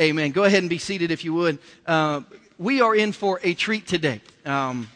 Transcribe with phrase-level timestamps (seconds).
[0.00, 0.30] Amen.
[0.30, 1.58] Go ahead and be seated if you would.
[1.84, 2.20] Uh,
[2.56, 4.20] we are in for a treat today.
[4.46, 4.88] Um,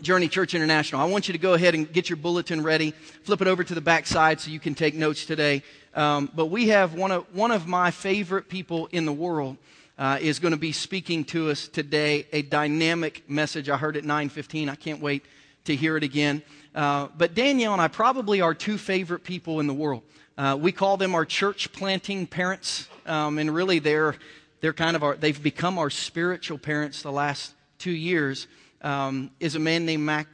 [0.00, 1.00] Journey Church International.
[1.00, 2.92] I want you to go ahead and get your bulletin ready.
[3.24, 5.64] Flip it over to the back side so you can take notes today.
[5.92, 9.56] Um, but we have one of, one of my favorite people in the world
[9.98, 12.28] uh, is going to be speaking to us today.
[12.32, 13.68] A dynamic message.
[13.68, 14.68] I heard at 9:15.
[14.68, 15.24] I can't wait
[15.64, 16.42] to hear it again.
[16.76, 20.04] Uh, but Danielle and I probably are two favorite people in the world.
[20.38, 24.14] Uh, we call them our church planting parents, um, and really they're
[24.60, 28.46] they're kind of our they've become our spiritual parents the last two years.
[28.80, 30.28] Um, is a man named Mac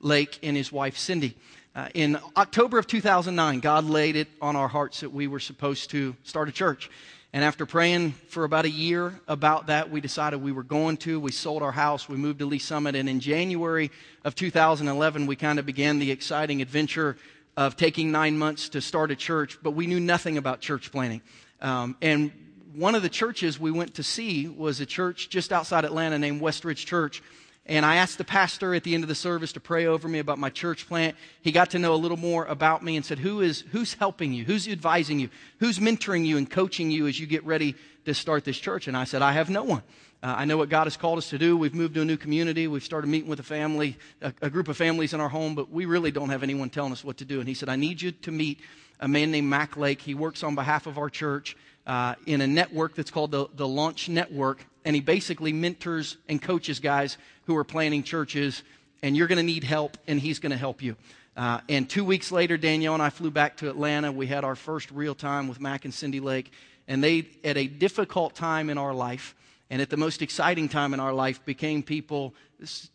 [0.00, 1.36] Lake and his wife Cindy.
[1.76, 5.90] Uh, in October of 2009, God laid it on our hearts that we were supposed
[5.90, 6.90] to start a church.
[7.34, 11.20] And after praying for about a year about that, we decided we were going to.
[11.20, 12.08] We sold our house.
[12.08, 12.96] We moved to Lee's Summit.
[12.96, 13.90] And in January
[14.24, 17.18] of 2011, we kind of began the exciting adventure
[17.60, 21.20] of taking nine months to start a church, but we knew nothing about church planting.
[21.60, 22.32] Um, and
[22.74, 26.40] one of the churches we went to see was a church just outside Atlanta named
[26.40, 27.22] Westridge Church.
[27.66, 30.20] And I asked the pastor at the end of the service to pray over me
[30.20, 31.16] about my church plant.
[31.42, 34.32] He got to know a little more about me and said, Who is, Who's helping
[34.32, 34.46] you?
[34.46, 35.28] Who's advising you?
[35.58, 37.74] Who's mentoring you and coaching you as you get ready
[38.06, 38.88] to start this church?
[38.88, 39.82] And I said, I have no one.
[40.22, 41.56] Uh, I know what God has called us to do.
[41.56, 42.68] We've moved to a new community.
[42.68, 45.70] We've started meeting with a family, a, a group of families in our home, but
[45.70, 47.40] we really don't have anyone telling us what to do.
[47.40, 48.60] And he said, I need you to meet
[49.00, 50.02] a man named Mac Lake.
[50.02, 53.66] He works on behalf of our church uh, in a network that's called the, the
[53.66, 54.62] Launch Network.
[54.84, 58.62] And he basically mentors and coaches guys who are planting churches.
[59.02, 60.96] And you're going to need help, and he's going to help you.
[61.34, 64.12] Uh, and two weeks later, Danielle and I flew back to Atlanta.
[64.12, 66.52] We had our first real time with Mac and Cindy Lake.
[66.86, 69.34] And they, at a difficult time in our life,
[69.70, 72.34] and at the most exciting time in our life, became people,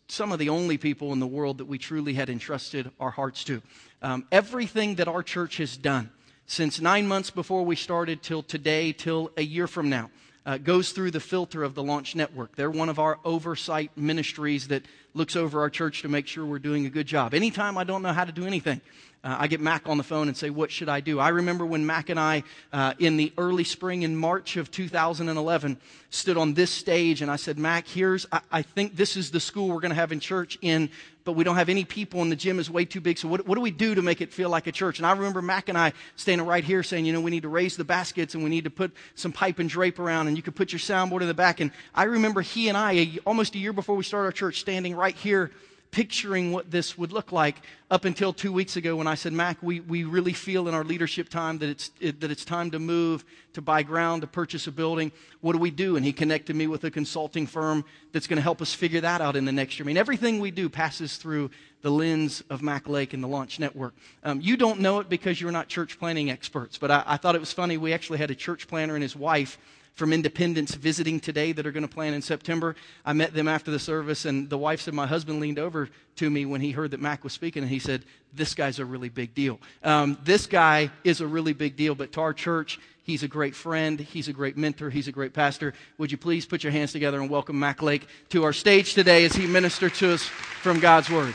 [0.08, 3.44] some of the only people in the world that we truly had entrusted our hearts
[3.44, 3.62] to.
[4.02, 6.10] Um, everything that our church has done
[6.46, 10.10] since nine months before we started till today, till a year from now,
[10.44, 12.54] uh, goes through the filter of the Launch Network.
[12.54, 16.60] They're one of our oversight ministries that looks over our church to make sure we're
[16.60, 17.34] doing a good job.
[17.34, 18.80] Anytime I don't know how to do anything,
[19.26, 21.18] uh, I get Mac on the phone and say, What should I do?
[21.18, 25.78] I remember when Mac and I, uh, in the early spring in March of 2011,
[26.10, 29.40] stood on this stage and I said, Mac, here's, I, I think this is the
[29.40, 30.90] school we're going to have in church in,
[31.24, 33.18] but we don't have any people and the gym is way too big.
[33.18, 35.00] So what, what do we do to make it feel like a church?
[35.00, 37.48] And I remember Mac and I standing right here saying, you know, we need to
[37.48, 40.42] raise the baskets and we need to put some pipe and drape around and you
[40.42, 41.58] could put your soundboard in the back.
[41.58, 44.94] And I remember he and I, almost a year before we started our church, standing
[44.94, 45.50] right here
[45.90, 47.56] picturing what this would look like
[47.90, 50.84] up until two weeks ago when I said, Mac, we, we really feel in our
[50.84, 53.24] leadership time that it's, it, that it's time to move,
[53.54, 55.12] to buy ground, to purchase a building.
[55.40, 55.96] What do we do?
[55.96, 59.20] And he connected me with a consulting firm that's going to help us figure that
[59.20, 59.84] out in the next year.
[59.84, 61.50] I mean, everything we do passes through
[61.82, 63.94] the lens of Mac Lake and the Launch Network.
[64.24, 67.36] Um, you don't know it because you're not church planting experts, but I, I thought
[67.36, 67.76] it was funny.
[67.76, 69.58] We actually had a church planter and his wife
[69.96, 72.76] from Independence visiting today that are going to plan in September.
[73.04, 76.30] I met them after the service, and the wife said, My husband leaned over to
[76.30, 79.08] me when he heard that Mac was speaking, and he said, This guy's a really
[79.08, 79.58] big deal.
[79.82, 83.54] Um, this guy is a really big deal, but to our church, he's a great
[83.54, 85.72] friend, he's a great mentor, he's a great pastor.
[85.96, 89.24] Would you please put your hands together and welcome Mac Lake to our stage today
[89.24, 91.34] as he ministers to us from God's Word?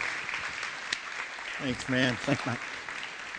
[1.58, 2.16] Thanks, man.
[2.18, 2.60] Thanks, Mac.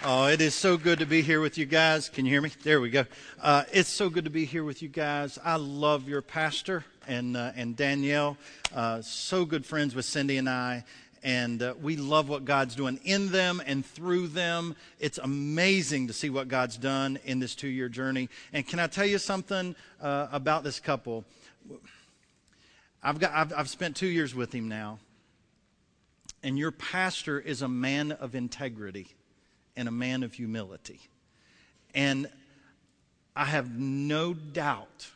[0.05, 2.09] Oh, it is so good to be here with you guys.
[2.09, 2.51] Can you hear me?
[2.65, 3.05] There we go.
[3.41, 5.39] Uh, it's so good to be here with you guys.
[5.45, 8.37] I love your pastor and uh, and Danielle.
[8.75, 10.83] Uh, so good friends with Cindy and I,
[11.23, 14.75] and uh, we love what God's doing in them and through them.
[14.99, 18.29] It's amazing to see what God's done in this two-year journey.
[18.53, 21.25] And can I tell you something uh, about this couple?
[23.05, 24.99] I've got I've, I've spent two years with him now,
[26.43, 29.15] and your pastor is a man of integrity
[29.77, 31.01] and a man of humility.
[31.95, 32.29] And
[33.35, 35.11] I have no doubt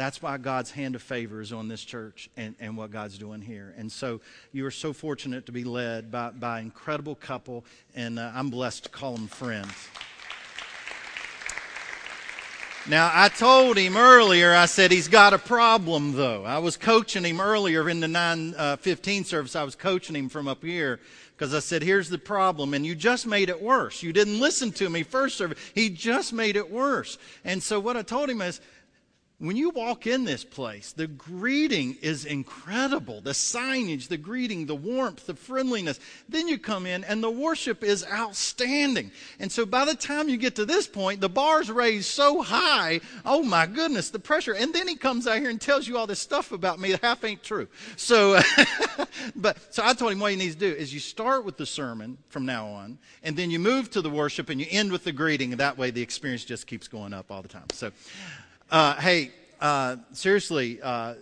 [0.00, 3.42] that's why God's hand of favor is on this church and, and what God's doing
[3.42, 3.74] here.
[3.76, 8.18] And so you are so fortunate to be led by, by an incredible couple, and
[8.18, 9.72] uh, I'm blessed to call them friends.
[12.88, 16.44] Now, I told him earlier, I said he's got a problem, though.
[16.44, 19.54] I was coaching him earlier in the 915 uh, service.
[19.54, 20.98] I was coaching him from up here
[21.36, 22.72] because I said, here's the problem.
[22.72, 24.02] And you just made it worse.
[24.02, 25.58] You didn't listen to me first service.
[25.74, 27.18] He just made it worse.
[27.44, 28.62] And so what I told him is,
[29.40, 33.22] when you walk in this place, the greeting is incredible.
[33.22, 35.98] The signage, the greeting, the warmth, the friendliness.
[36.28, 39.10] Then you come in and the worship is outstanding.
[39.38, 43.00] And so by the time you get to this point, the bar's raised so high.
[43.24, 44.52] Oh my goodness, the pressure.
[44.52, 47.00] And then he comes out here and tells you all this stuff about me that
[47.00, 47.66] half ain't true.
[47.96, 48.38] So,
[49.36, 51.64] but, so I told him what he needs to do is you start with the
[51.64, 55.04] sermon from now on, and then you move to the worship and you end with
[55.04, 55.52] the greeting.
[55.52, 57.64] And that way the experience just keeps going up all the time.
[57.72, 57.90] So,
[58.70, 61.14] uh, hey, uh, seriously, uh,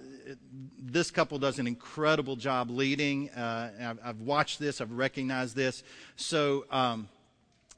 [0.79, 3.31] this couple does an incredible job leading.
[3.31, 5.83] Uh, I've, I've, watched this, I've recognized this.
[6.17, 7.09] So, um,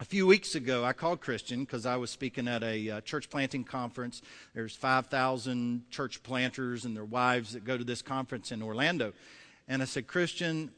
[0.01, 3.29] a few weeks ago, I called Christian because I was speaking at a uh, church
[3.29, 4.23] planting conference.
[4.55, 9.13] There's 5,000 church planters and their wives that go to this conference in Orlando.
[9.69, 10.71] And I said, Christian,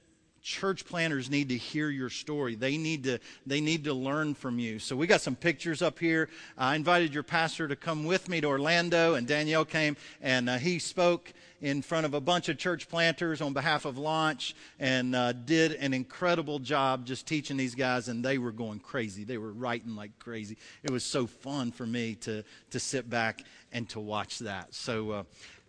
[0.43, 2.57] church planters need to hear your story.
[2.57, 4.79] They need to, they need to learn from you.
[4.79, 6.29] So we got some pictures up here.
[6.59, 10.59] I invited your pastor to come with me to Orlando, and Danielle came, and uh,
[10.59, 15.15] he spoke in front of a bunch of church planters on behalf of Launch and
[15.15, 19.23] uh, did an incredible job just teaching these guys, and they were going crazy.
[19.23, 20.57] They were writing like crazy.
[20.83, 24.75] It was so fun for me to, to sit back and to watch that.
[24.75, 25.23] So, uh,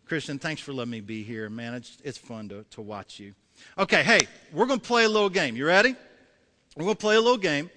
[0.08, 1.76] Christian, thanks for letting me be here, man.
[1.76, 3.36] It's, it's fun to, to watch you.
[3.78, 5.56] Okay, hey, we're going to play a little game.
[5.56, 5.96] You ready?
[6.76, 7.70] We're going to play a little game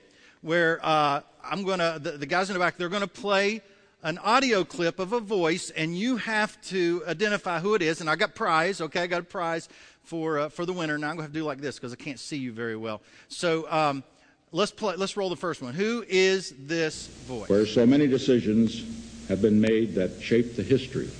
[0.43, 3.63] where uh, I'm going to, the, the guys in the back, they're going to play
[4.03, 8.01] an audio clip of a voice, and you have to identify who it is.
[8.01, 9.03] And I got prize, okay?
[9.03, 9.69] I got a prize
[10.03, 10.97] for uh, for the winner.
[10.97, 12.77] Now I'm going to have to do like this because I can't see you very
[12.77, 13.03] well.
[13.29, 14.05] So um,
[14.53, 14.95] let's play.
[14.97, 15.75] Let's roll the first one.
[15.75, 17.49] Who is this voice?
[17.49, 18.85] Where so many decisions
[19.29, 21.11] have been made that shape the history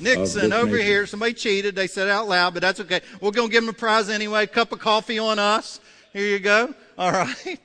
[0.00, 0.86] Nixon over nation.
[0.86, 1.06] here.
[1.06, 1.74] Somebody cheated.
[1.74, 3.00] They said it out loud, but that's okay.
[3.20, 4.46] We're going to give them a prize anyway.
[4.46, 5.80] Cup of coffee on us.
[6.12, 6.74] Here you go.
[6.98, 7.60] All right.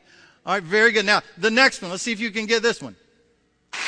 [0.46, 0.64] All right.
[0.64, 1.06] Very good.
[1.06, 1.92] Now, the next one.
[1.92, 2.96] Let's see if you can get this one.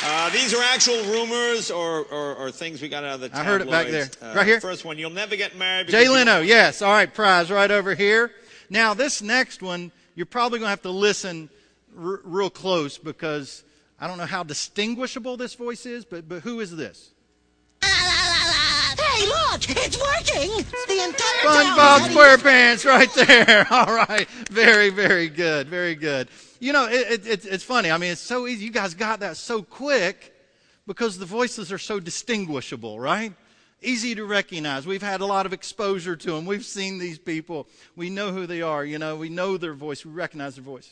[0.02, 3.48] Uh, these are actual rumors or, or, or, things we got out of the tabloids.
[3.48, 4.10] I heard it back there.
[4.22, 4.62] Uh, right here.
[4.62, 4.98] First one.
[4.98, 5.88] You'll never get married.
[5.88, 6.40] Jay Leno.
[6.40, 6.82] Yes.
[6.82, 7.14] All right.
[7.14, 8.32] Prize right over here.
[8.70, 11.50] Now, this next one, you're probably going to have to listen
[11.98, 13.64] r- real close because
[14.00, 17.12] I don't know how distinguishable this voice is, but, but who is this?
[19.14, 20.50] Hey, look, it's working.
[20.88, 23.68] The entire SpongeBob SquarePants right there.
[23.72, 24.28] All right.
[24.50, 25.68] Very, very good.
[25.68, 26.30] Very good.
[26.60, 27.92] You know, it, it, it's funny.
[27.92, 28.66] I mean, it's so easy.
[28.66, 30.34] You guys got that so quick
[30.88, 33.34] because the voices are so distinguishable, right?
[33.84, 34.88] Easy to recognize.
[34.88, 36.48] We've had a lot of exposure to them.
[36.48, 37.68] We've seen these people.
[37.96, 38.84] We know who they are.
[38.84, 40.04] You know, we know their voice.
[40.04, 40.92] We recognize their voice.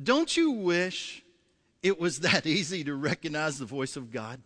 [0.00, 1.24] Don't you wish
[1.82, 4.40] it was that easy to recognize the voice of God?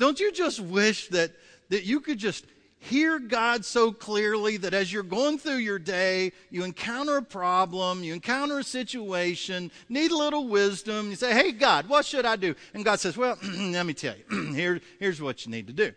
[0.00, 1.30] Don't you just wish that,
[1.68, 2.46] that you could just
[2.78, 8.02] hear God so clearly that as you're going through your day, you encounter a problem,
[8.02, 12.36] you encounter a situation, need a little wisdom, you say, Hey, God, what should I
[12.36, 12.54] do?
[12.72, 15.92] And God says, Well, let me tell you, Here, here's what you need to do.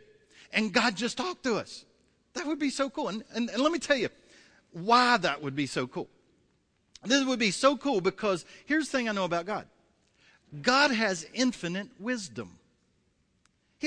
[0.52, 1.86] And God just talked to us.
[2.34, 3.08] That would be so cool.
[3.08, 4.10] And, and, and let me tell you
[4.74, 6.10] why that would be so cool.
[7.06, 9.66] This would be so cool because here's the thing I know about God
[10.62, 12.60] God has infinite wisdom.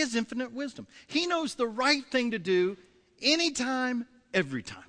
[0.01, 0.87] Has infinite wisdom.
[1.07, 2.77] He knows the right thing to do
[3.23, 4.85] anytime, every time.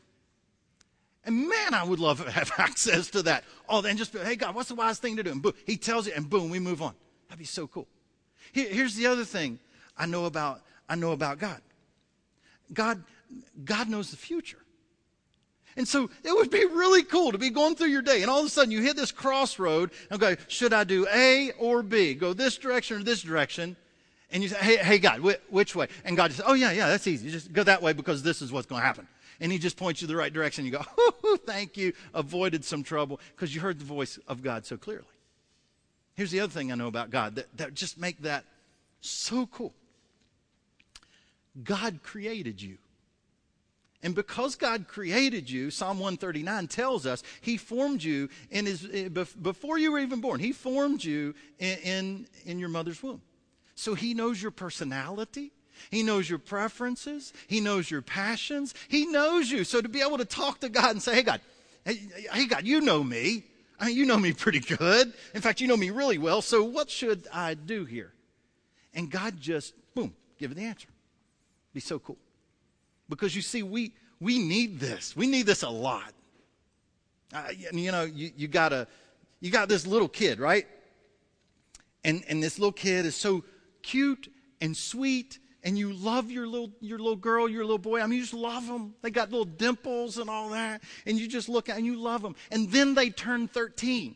[1.25, 3.43] And man, I would love to have access to that.
[3.67, 5.31] Oh, then just, hey, God, what's the wise thing to do?
[5.31, 6.93] And boom, he tells you, and boom, we move on.
[7.27, 7.87] That'd be so cool.
[8.53, 9.59] Here, here's the other thing
[9.97, 11.61] I know about, I know about God.
[12.73, 13.03] God,
[13.63, 14.59] God knows the future.
[15.75, 18.39] And so it would be really cool to be going through your day and all
[18.39, 22.15] of a sudden you hit this crossroad and go, should I do A or B?
[22.15, 23.75] Go this direction or this direction?
[24.31, 25.87] And you say, hey, hey God, wh- which way?
[26.03, 27.31] And God says, oh, yeah, yeah, that's easy.
[27.31, 29.07] Just go that way because this is what's going to happen.
[29.39, 30.65] And he just points you the right direction.
[30.65, 31.93] You go, oh, thank you.
[32.13, 35.05] Avoided some trouble because you heard the voice of God so clearly.
[36.15, 38.43] Here's the other thing I know about God that, that just make that
[39.01, 39.73] so cool.
[41.63, 42.77] God created you.
[44.03, 49.09] And because God created you, Psalm 139 tells us He formed you in his, eh,
[49.09, 50.39] before you were even born.
[50.39, 53.21] He formed you in, in, in your mother's womb.
[53.77, 55.51] So he knows your personality.
[55.91, 57.31] He knows your preferences.
[57.45, 58.73] He knows your passions.
[58.87, 59.63] He knows you.
[59.63, 61.41] So to be able to talk to God and say, hey, God,
[61.85, 62.01] hey,
[62.33, 63.43] hey, God, you know me.
[63.79, 65.13] I mean, you know me pretty good.
[65.35, 66.41] In fact, you know me really well.
[66.41, 68.11] So what should I do here?
[68.95, 70.87] And God just, boom, give the answer.
[71.71, 72.17] Be so cool.
[73.07, 75.15] Because you see, we, we need this.
[75.15, 76.13] We need this a lot.
[77.31, 78.87] Uh, you know, you, you got a,
[79.39, 80.65] you got this little kid, right?
[82.03, 83.43] And, and this little kid is so
[83.87, 87.99] cute and sweet and you love your little your little girl, your little boy.
[87.99, 88.93] I mean, you just love them.
[89.01, 92.21] They got little dimples and all that, and you just look at and you love
[92.21, 92.35] them.
[92.51, 94.15] And then they turn 13.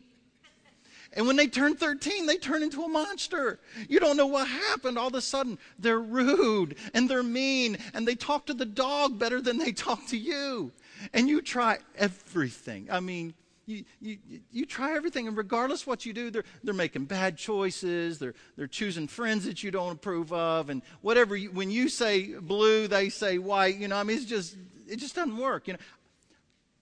[1.14, 3.60] And when they turn 13, they turn into a monster.
[3.86, 4.96] You don't know what happened.
[4.96, 9.18] All of a sudden, they're rude and they're mean and they talk to the dog
[9.18, 10.72] better than they talk to you.
[11.12, 12.88] And you try everything.
[12.90, 13.34] I mean,
[13.66, 14.18] you, you,
[14.50, 18.18] you try everything, and regardless what you do, they're, they're making bad choices.
[18.18, 21.36] They're, they're choosing friends that you don't approve of, and whatever.
[21.36, 23.76] You, when you say blue, they say white.
[23.76, 24.56] You know, I mean, it's just
[24.88, 25.68] it just doesn't work.
[25.68, 25.78] You know,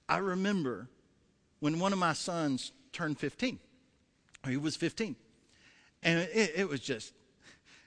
[0.08, 0.88] I remember
[1.60, 3.58] when one of my sons turned 15.
[4.48, 5.16] He was 15,
[6.02, 7.12] and it, it was just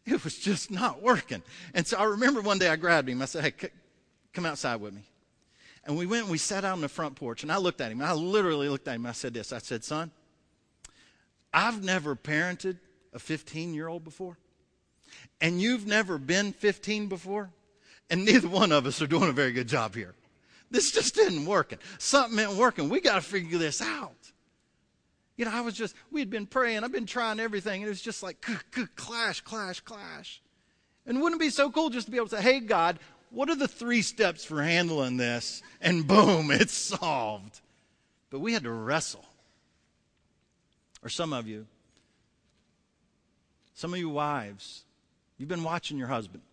[0.06, 1.42] It was just not working.
[1.74, 3.22] And so I remember one day I grabbed him.
[3.22, 3.70] I said, Hey,
[4.34, 5.04] come outside with me.
[5.86, 7.44] And we went and we sat out on the front porch.
[7.44, 8.02] And I looked at him.
[8.02, 9.06] I literally looked at him.
[9.06, 10.12] I said this I said, Son,
[11.54, 12.78] I've never parented
[13.13, 14.38] a 15 year old before.
[15.42, 17.50] And you've never been 15 before.
[18.10, 20.13] And neither one of us are doing a very good job here.
[20.72, 21.78] This just isn't working.
[22.00, 22.90] Something isn't working.
[22.90, 24.16] We got to figure this out.
[25.38, 27.90] You know, I was just, we had been praying, I've been trying everything, and it
[27.90, 28.44] was just like
[28.96, 30.42] clash, clash, clash.
[31.06, 33.00] And wouldn't it be so cool just to be able to say, hey, God,
[33.34, 35.62] what are the three steps for handling this?
[35.82, 37.60] And boom, it's solved.
[38.30, 39.25] But we had to wrestle.
[41.04, 41.68] Or some of you,
[43.74, 44.86] some of you wives,
[45.38, 46.44] you've been watching your husband,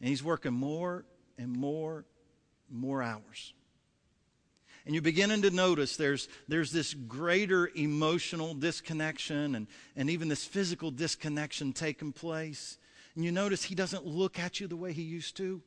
[0.00, 1.04] and he's working more
[1.36, 2.04] and more
[2.70, 3.52] more hours.
[4.84, 10.44] And you're beginning to notice there's, there's this greater emotional disconnection and, and even this
[10.44, 12.78] physical disconnection taking place.
[13.14, 15.62] And you notice he doesn't look at you the way he used to.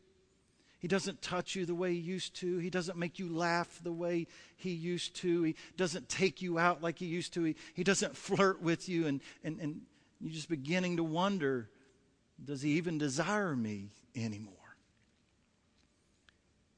[0.80, 2.58] He doesn't touch you the way he used to.
[2.60, 5.44] He doesn't make you laugh the way he used to.
[5.44, 7.44] He doesn't take you out like he used to.
[7.44, 9.08] He, he doesn't flirt with you.
[9.08, 9.82] And, and, and
[10.20, 11.70] you're just beginning to wonder
[12.44, 14.54] does he even desire me anymore?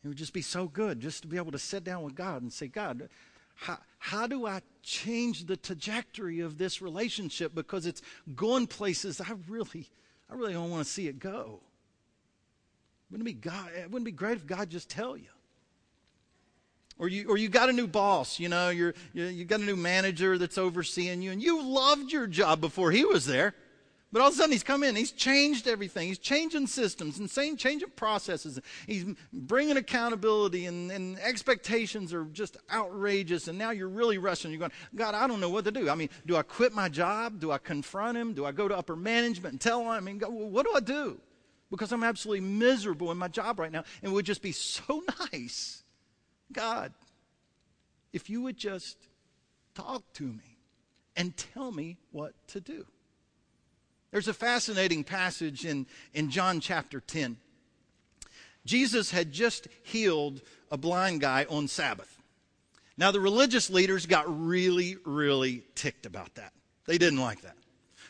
[0.03, 2.41] It would just be so good just to be able to sit down with God
[2.41, 3.09] and say, God,
[3.55, 8.01] how, how do I change the trajectory of this relationship because it's
[8.35, 9.89] going places I really,
[10.29, 11.61] I really don't want to see it go.
[13.09, 13.69] Wouldn't it be God?
[13.75, 15.29] It wouldn't be great if God just tell you.
[16.99, 19.63] Or you, or you got a new boss, you know, you're, you, you got a
[19.63, 23.53] new manager that's overseeing you, and you loved your job before he was there.
[24.11, 26.07] But all of a sudden, he's come in, he's changed everything.
[26.07, 28.57] He's changing systems and saying, changing processes.
[28.85, 33.49] He's bringing accountability, and, and, expectations are just outrageous.
[33.49, 34.53] And now you're really wrestling.
[34.53, 35.89] You're going, God, I don't know what to do.
[35.89, 37.41] I mean, do I quit my job?
[37.41, 38.33] Do I confront him?
[38.33, 39.89] Do I go to upper management and tell him?
[39.89, 41.19] I mean, what do I do?
[41.69, 43.83] Because I'm absolutely miserable in my job right now.
[44.01, 45.83] And it would just be so nice,
[46.53, 46.93] God,
[48.13, 48.97] if you would just
[49.75, 50.57] talk to me
[51.17, 52.85] and tell me what to do.
[54.11, 57.37] There's a fascinating passage in, in John chapter 10.
[58.65, 62.13] Jesus had just healed a blind guy on Sabbath.
[62.97, 66.51] Now, the religious leaders got really, really ticked about that.
[66.85, 67.55] They didn't like that.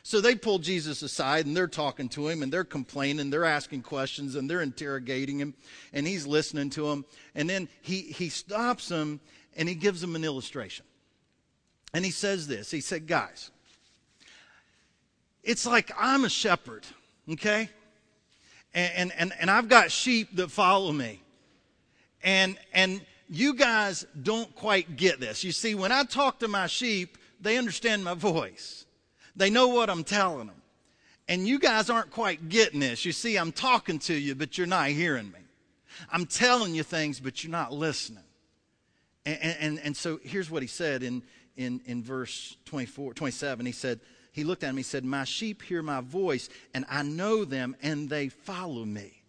[0.07, 3.81] So they pulled Jesus aside and they're talking to him and they're complaining, they're asking
[3.81, 5.53] questions and they're interrogating him
[5.91, 7.03] and he's listening to them.
[7.35, 9.19] And then he, he stops them
[9.57, 10.85] and he gives them an illustration.
[11.93, 13.51] And he says this He said, Guys,
[15.47, 16.85] it's like I'm a shepherd,
[17.31, 17.69] okay?
[18.73, 21.23] And, and, and I've got sheep that follow me.
[22.21, 25.45] And, and you guys don't quite get this.
[25.45, 28.85] You see, when I talk to my sheep, they understand my voice.
[29.37, 30.61] They know what I'm telling them.
[31.29, 33.05] And you guys aren't quite getting this.
[33.05, 35.39] You see, I'm talking to you, but you're not hearing me.
[36.11, 38.23] I'm telling you things, but you're not listening.
[39.25, 41.23] And, and, and so here's what he said in,
[41.55, 43.65] in, in verse 24, 27.
[43.65, 44.01] He said,
[44.37, 47.75] he looked at him, he said, My sheep hear my voice, and I know them,
[47.81, 49.23] and they follow me.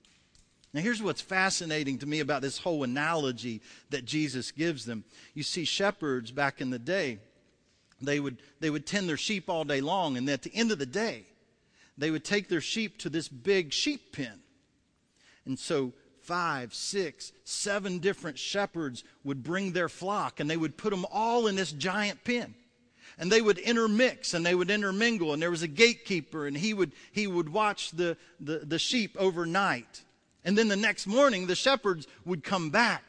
[0.75, 5.05] Now, here's what's fascinating to me about this whole analogy that Jesus gives them.
[5.33, 7.21] You see, shepherds back in the day,
[8.03, 10.79] they would, they would tend their sheep all day long, and at the end of
[10.79, 11.25] the day,
[11.97, 14.41] they would take their sheep to this big sheep pen.
[15.47, 20.91] And so, five, six, seven different shepherds would bring their flock, and they would put
[20.91, 22.55] them all in this giant pen
[23.19, 26.73] and they would intermix and they would intermingle and there was a gatekeeper and he
[26.73, 30.03] would he would watch the, the, the sheep overnight.
[30.45, 33.03] And then the next morning the shepherds would come back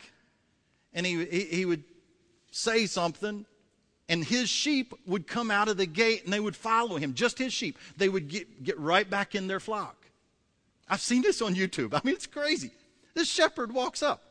[0.93, 1.83] and he, he, he would
[2.51, 3.45] say something
[4.09, 7.37] and his sheep would come out of the gate and they would follow him just
[7.37, 7.77] his sheep.
[7.97, 9.95] They would get, get right back in their flock.
[10.89, 11.93] I've seen this on youtube.
[11.93, 12.71] I mean it's crazy.
[13.13, 14.23] This shepherd walks up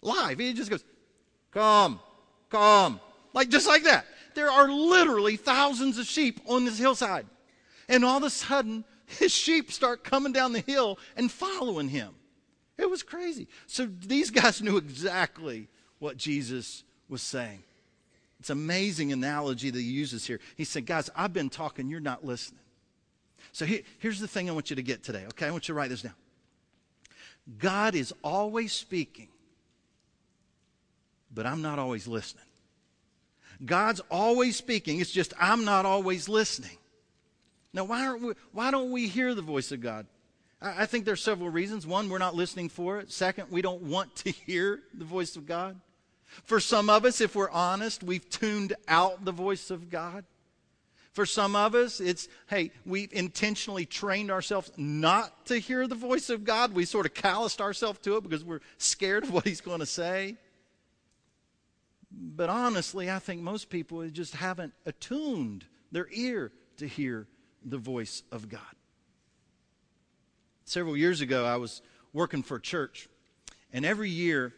[0.00, 0.38] live.
[0.38, 0.84] He just goes
[1.50, 2.00] come
[2.48, 2.98] come
[3.34, 7.26] like just like that there are literally thousands of sheep on this hillside.
[7.88, 12.14] And all of a sudden, his sheep start coming down the hill and following him.
[12.78, 13.48] It was crazy.
[13.66, 17.62] So these guys knew exactly what Jesus was saying.
[18.40, 20.40] It's amazing analogy that he uses here.
[20.56, 22.58] He said, Guys, I've been talking, you're not listening.
[23.52, 25.46] So here, here's the thing I want you to get today, okay?
[25.46, 26.14] I want you to write this down.
[27.58, 29.28] God is always speaking,
[31.32, 32.44] but I'm not always listening.
[33.64, 35.00] God's always speaking.
[35.00, 36.76] It's just I'm not always listening.
[37.72, 40.06] Now, why, aren't we, why don't we hear the voice of God?
[40.60, 41.86] I, I think there's several reasons.
[41.86, 43.10] One, we're not listening for it.
[43.10, 45.80] Second, we don't want to hear the voice of God.
[46.44, 50.24] For some of us, if we're honest, we've tuned out the voice of God.
[51.12, 56.30] For some of us, it's, hey, we've intentionally trained ourselves not to hear the voice
[56.30, 56.72] of God.
[56.72, 59.86] We sort of calloused ourselves to it because we're scared of what He's going to
[59.86, 60.36] say.
[62.14, 67.26] But honestly, I think most people just haven't attuned their ear to hear
[67.64, 68.60] the voice of God.
[70.64, 73.08] Several years ago, I was working for a church,
[73.72, 74.54] and every year,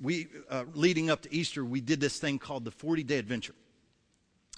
[0.00, 3.54] we, uh, leading up to Easter, we did this thing called the 40 day adventure.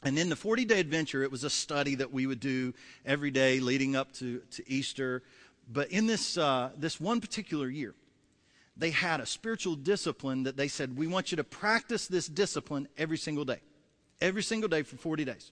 [0.03, 2.73] And in the 40 day adventure, it was a study that we would do
[3.05, 5.23] every day leading up to, to Easter.
[5.71, 7.95] But in this, uh, this one particular year,
[8.79, 12.89] they had a spiritual discipline that they said, We want you to practice this discipline
[12.97, 13.61] every single day.
[14.21, 15.51] Every single day for 40 days.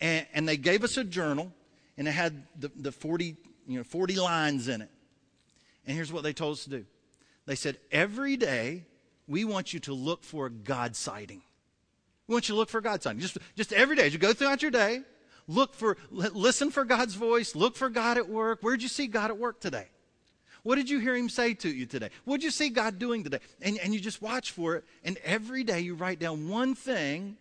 [0.00, 1.52] And, and they gave us a journal,
[1.96, 3.36] and it had the, the 40,
[3.66, 4.90] you know, 40 lines in it.
[5.86, 6.84] And here's what they told us to do
[7.46, 8.84] they said, Every day,
[9.26, 11.42] we want you to look for a God sighting.
[12.26, 13.18] We want you to look for God's sign.
[13.18, 15.00] Just, just every day, as you go throughout your day,
[15.48, 18.60] look for, listen for God's voice, look for God at work.
[18.60, 19.88] Where'd you see God at work today?
[20.62, 22.10] What did you hear him say to you today?
[22.24, 23.40] What did you see God doing today?
[23.62, 27.36] And, and you just watch for it, and every day you write down one thing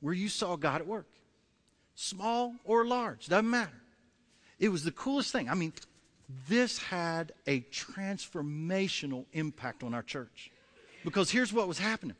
[0.00, 1.06] where you saw God at work.
[1.94, 3.72] Small or large, doesn't matter.
[4.58, 5.48] It was the coolest thing.
[5.48, 5.72] I mean,
[6.48, 10.50] this had a transformational impact on our church.
[11.04, 12.16] Because here's what was happening.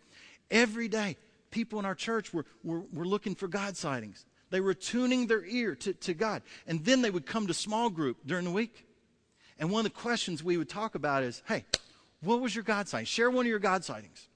[0.50, 1.16] Every day,
[1.50, 4.24] people in our church were, were, were looking for God sightings.
[4.50, 6.42] They were tuning their ear to, to God.
[6.66, 8.86] And then they would come to small group during the week.
[9.58, 11.64] And one of the questions we would talk about is, hey,
[12.22, 13.06] what was your God sighting?
[13.06, 14.28] Share one of your God sightings.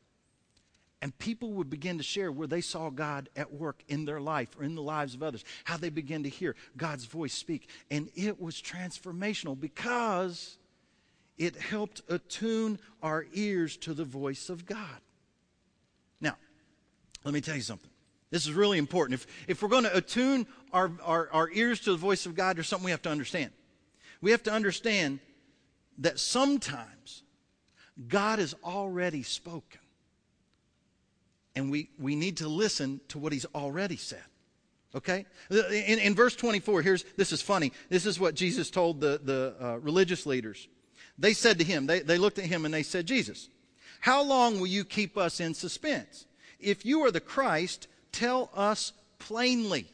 [1.01, 4.57] And people would begin to share where they saw God at work in their life
[4.57, 7.69] or in the lives of others, how they began to hear God's voice speak.
[7.91, 10.59] And it was transformational because
[11.39, 15.01] it helped attune our ears to the voice of God.
[16.21, 16.37] Now,
[17.25, 17.91] let me tell you something.
[18.31, 19.21] This is really important.
[19.21, 22.57] If, if we're going to attune our, our, our ears to the voice of God,
[22.57, 23.51] there's something we have to understand.
[24.23, 25.19] We have to understand
[25.99, 27.23] that sometimes
[28.09, 29.81] God has already spoken.
[31.55, 34.25] And we, we need to listen to what he's already said.
[34.95, 35.27] Okay?
[35.51, 37.73] In, in verse 24, here's this is funny.
[37.91, 40.67] This is what Jesus told the, the uh, religious leaders.
[41.19, 43.51] They said to him, they, they looked at him and they said, Jesus,
[44.01, 46.25] how long will you keep us in suspense?
[46.63, 49.87] if you are the Christ, tell us plainly.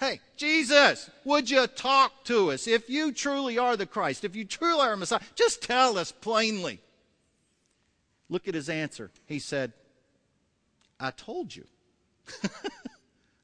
[0.00, 2.66] Hey, Jesus, would you talk to us?
[2.66, 6.80] If you truly are the Christ, if you truly are Messiah, just tell us plainly.
[8.28, 9.10] Look at his answer.
[9.26, 9.72] He said,
[10.98, 11.66] I told you.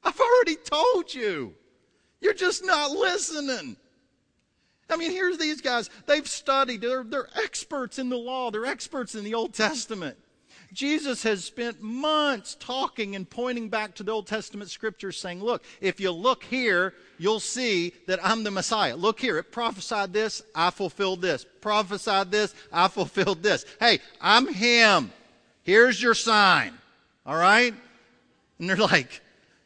[0.03, 1.53] I've already told you.
[2.19, 3.77] You're just not listening.
[4.89, 5.89] I mean, here's these guys.
[6.05, 10.17] They've studied, they're, they're experts in the law, they're experts in the Old Testament.
[10.73, 15.63] Jesus has spent months talking and pointing back to the Old Testament scriptures saying, look,
[15.81, 18.95] if you look here, you'll see that I'm the Messiah.
[18.95, 21.45] Look here, it prophesied this, I fulfilled this.
[21.59, 23.65] Prophesied this, I fulfilled this.
[23.79, 25.11] Hey, I'm him.
[25.63, 26.73] Here's your sign.
[27.25, 27.73] All right?
[28.59, 29.21] And they're like,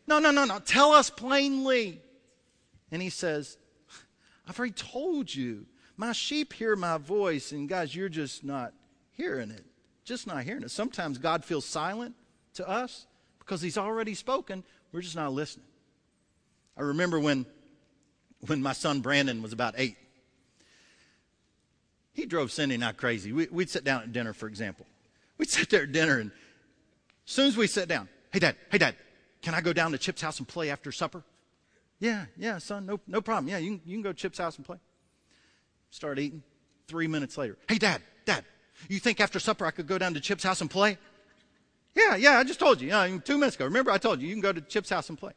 [0.07, 0.59] no, no, no, no.
[0.59, 2.01] Tell us plainly.
[2.91, 3.57] And he says,
[4.47, 5.65] I've already told you.
[5.97, 8.73] My sheep hear my voice, and guys, you're just not
[9.13, 9.63] hearing it
[10.05, 10.71] just not hearing it.
[10.71, 12.15] Sometimes God feels silent
[12.53, 13.07] to us
[13.39, 14.63] because He's already spoken.
[14.91, 15.65] We're just not listening.
[16.77, 17.45] I remember when,
[18.47, 19.97] when my son Brandon was about eight.
[22.13, 23.33] He drove Cindy and I crazy.
[23.33, 24.85] We, would sit down at dinner, for example.
[25.37, 26.31] We'd sit there at dinner, and
[27.25, 28.95] as soon as we sit down, hey, Dad, hey, Dad,
[29.41, 31.23] can I go down to Chip's house and play after supper?
[31.99, 33.49] Yeah, yeah, son, no, no problem.
[33.49, 34.77] Yeah, you can, you can go to Chip's house and play.
[35.89, 36.43] Start eating.
[36.87, 38.45] Three minutes later, hey, Dad, Dad,
[38.89, 40.97] you think after supper I could go down to Chip's house and play?
[41.95, 42.89] Yeah, yeah, I just told you.
[42.89, 43.65] Yeah, two minutes ago.
[43.65, 45.31] Remember, I told you, you can go to Chip's house and play.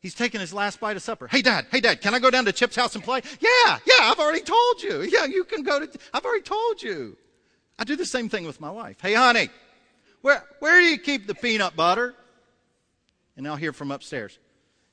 [0.00, 1.28] He's taking his last bite of supper.
[1.28, 3.22] Hey, Dad, hey, Dad, can I go down to Chip's house and play?
[3.40, 5.02] Yeah, yeah, I've already told you.
[5.12, 7.16] Yeah, you can go to, I've already told you.
[7.78, 9.00] I do the same thing with my wife.
[9.00, 9.48] Hey, honey,
[10.20, 12.14] where, where do you keep the peanut butter?
[13.36, 14.38] And I'll hear from upstairs.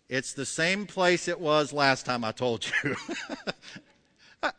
[0.07, 2.95] It's the same place it was last time I told you.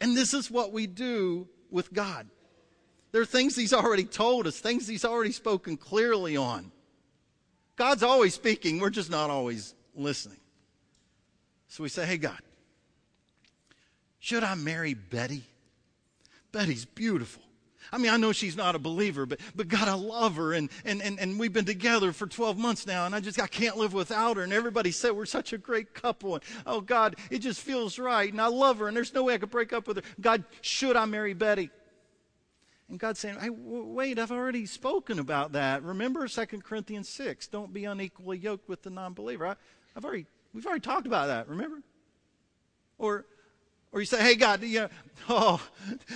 [0.00, 2.26] and this is what we do with God.
[3.12, 6.70] There are things He's already told us, things He's already spoken clearly on.
[7.76, 10.40] God's always speaking, we're just not always listening.
[11.68, 12.40] So we say, Hey, God,
[14.18, 15.44] should I marry Betty?
[16.52, 17.42] Betty's beautiful.
[17.92, 20.52] I mean, I know she's not a believer, but, but God, I love her.
[20.52, 23.46] And, and, and, and we've been together for 12 months now, and I just, I
[23.46, 24.42] can't live without her.
[24.42, 26.34] And everybody said we're such a great couple.
[26.34, 28.30] And oh, God, it just feels right.
[28.30, 30.02] And I love her, and there's no way I could break up with her.
[30.20, 31.70] God, should I marry Betty?
[32.88, 35.82] And God's saying, hey, wait, I've already spoken about that.
[35.82, 37.48] Remember 2 Corinthians 6.
[37.48, 39.56] Don't be unequally yoked with the non believer.
[39.94, 41.82] I've already We've already talked about that, remember?
[42.98, 43.26] Or,
[43.92, 44.88] or you say, hey, God, you know,
[45.28, 45.62] oh,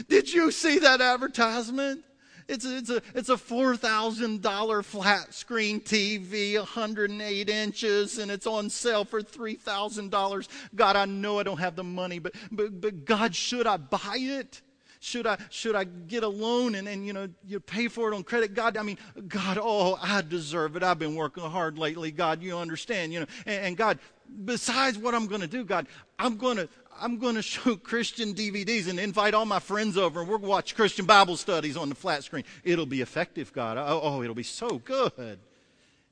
[0.09, 2.05] did you see that advertisement?
[2.49, 8.69] It's a, it's a, it's a $4,000 flat screen TV, 108 inches, and it's on
[8.69, 10.49] sale for $3,000.
[10.75, 14.17] God, I know I don't have the money, but, but, but God, should I buy
[14.19, 14.61] it?
[15.01, 18.15] Should I, should I get a loan and, and you know, you pay for it
[18.15, 18.55] on credit?
[18.55, 20.85] God, I mean, God, oh, I deserve it.
[20.85, 22.13] I've been working hard lately.
[22.13, 23.99] God, you understand, you know, and, and God,
[24.45, 25.89] besides what I'm going to do, God,
[26.21, 26.69] I'm going to,
[27.01, 30.75] I'm going to show Christian DVDs and invite all my friends over and we'll watch
[30.75, 32.45] Christian Bible studies on the flat screen.
[32.65, 33.79] It'll be effective, God.
[33.79, 35.39] Oh, oh, it'll be so good.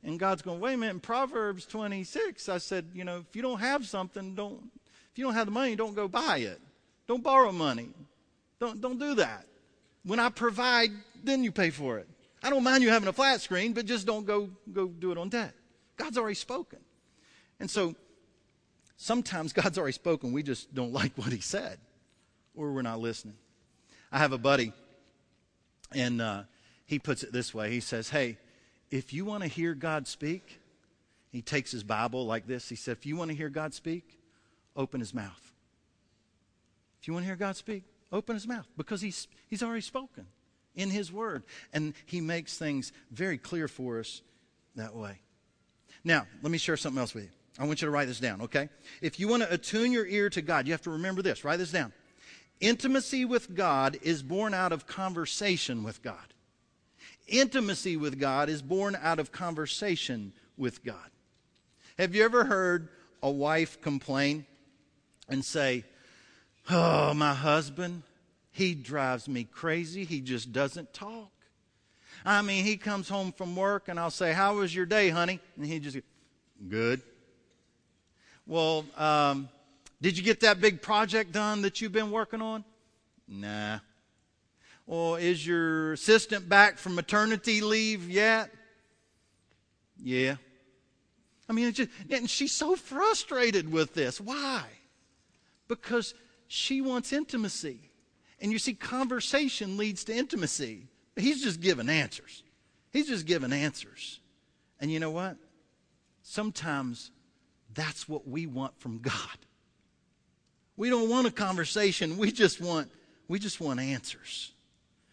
[0.02, 3.42] And God's going, wait a minute, in Proverbs 26, I said, you know, if you
[3.42, 4.70] don't have something, don't,
[5.12, 6.60] if you don't have the money, don't go buy it.
[7.06, 7.90] Don't borrow money.
[8.58, 9.44] Don't, don't do that.
[10.04, 10.90] When I provide,
[11.22, 12.08] then you pay for it.
[12.42, 15.18] I don't mind you having a flat screen, but just don't go, go do it
[15.18, 15.52] on debt.
[15.98, 16.78] God's already spoken.
[17.58, 17.94] And so
[19.00, 20.32] sometimes God's already spoken.
[20.32, 21.78] We just don't like what He said,
[22.54, 23.36] or we're not listening.
[24.12, 24.72] I have a buddy,
[25.94, 26.42] and uh,
[26.86, 28.38] he puts it this way He says, Hey,
[28.90, 30.60] if you want to hear God speak,
[31.30, 32.68] he takes his Bible like this.
[32.68, 34.18] He said, If you want to hear God speak,
[34.76, 35.52] open his mouth.
[37.00, 40.26] If you want to hear God speak, open his mouth because he's, he's already spoken
[40.74, 41.44] in his word.
[41.72, 44.20] And he makes things very clear for us
[44.76, 45.20] that way.
[46.04, 47.30] Now, let me share something else with you.
[47.60, 48.70] I want you to write this down, okay?
[49.02, 51.44] If you want to attune your ear to God, you have to remember this.
[51.44, 51.92] Write this down.
[52.58, 56.16] Intimacy with God is born out of conversation with God.
[57.28, 61.10] Intimacy with God is born out of conversation with God.
[61.98, 62.88] Have you ever heard
[63.22, 64.46] a wife complain
[65.28, 65.84] and say,
[66.70, 68.04] Oh, my husband,
[68.52, 70.04] he drives me crazy.
[70.04, 71.30] He just doesn't talk.
[72.24, 75.40] I mean, he comes home from work and I'll say, How was your day, honey?
[75.56, 75.98] And he just,
[76.66, 77.02] Good.
[78.50, 79.48] Well, um,
[80.02, 82.64] did you get that big project done that you've been working on?
[83.28, 83.78] Nah.
[84.86, 88.50] Well, is your assistant back from maternity leave yet?
[90.02, 90.34] Yeah.
[91.48, 94.20] I mean, just, and she's so frustrated with this.
[94.20, 94.64] Why?
[95.68, 96.12] Because
[96.48, 97.78] she wants intimacy.
[98.40, 100.88] And you see, conversation leads to intimacy.
[101.14, 102.42] He's just giving answers.
[102.92, 104.18] He's just giving answers.
[104.80, 105.36] And you know what?
[106.24, 107.12] Sometimes
[107.74, 109.38] that's what we want from God.
[110.76, 112.16] We don't want a conversation.
[112.16, 112.90] We just want
[113.28, 114.52] we just want answers.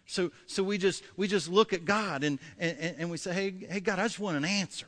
[0.06, 3.54] So so we just we just look at God and and, and we say, Hey,
[3.70, 4.88] hey God, I just want an answer.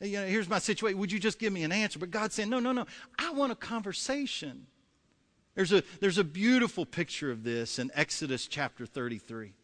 [0.00, 0.98] You know, here's my situation.
[0.98, 1.98] Would you just give me an answer?
[1.98, 2.86] But God's saying, No, no, no.
[3.18, 4.66] I want a conversation.
[5.54, 9.54] There's a, there's a beautiful picture of this in Exodus chapter 33.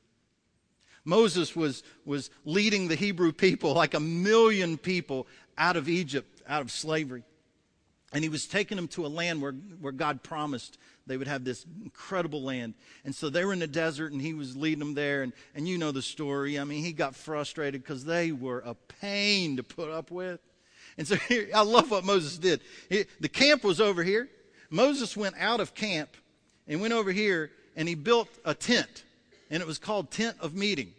[1.04, 5.26] Moses was, was leading the Hebrew people, like a million people,
[5.58, 7.22] out of Egypt, out of slavery.
[8.12, 10.76] And he was taking them to a land where, where God promised
[11.06, 12.74] they would have this incredible land.
[13.04, 15.22] And so they were in the desert, and he was leading them there.
[15.22, 16.58] And, and you know the story.
[16.58, 20.40] I mean, he got frustrated because they were a pain to put up with.
[20.98, 22.60] And so here, I love what Moses did.
[22.88, 24.28] He, the camp was over here.
[24.70, 26.10] Moses went out of camp
[26.66, 29.04] and went over here and he built a tent,
[29.50, 30.92] and it was called Tent of Meeting.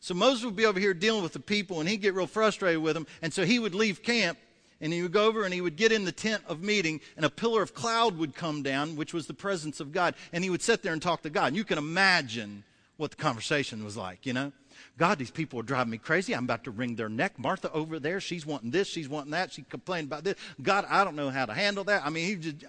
[0.00, 2.82] So Moses would be over here dealing with the people, and he'd get real frustrated
[2.82, 4.38] with them, and so he would leave camp
[4.80, 7.24] and he would go over and he would get in the tent of meeting, and
[7.24, 10.50] a pillar of cloud would come down, which was the presence of God, and he
[10.50, 11.48] would sit there and talk to God.
[11.48, 12.64] And you can imagine
[12.96, 14.52] what the conversation was like, you know?
[14.98, 16.34] God, these people are driving me crazy.
[16.34, 17.38] I'm about to wring their neck.
[17.38, 19.52] Martha over there, she's wanting this, she's wanting that.
[19.52, 20.36] She complained about this.
[20.62, 22.04] God, I don't know how to handle that.
[22.04, 22.64] I mean, he just,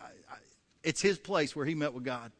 [0.83, 2.31] it's his place where he met with God.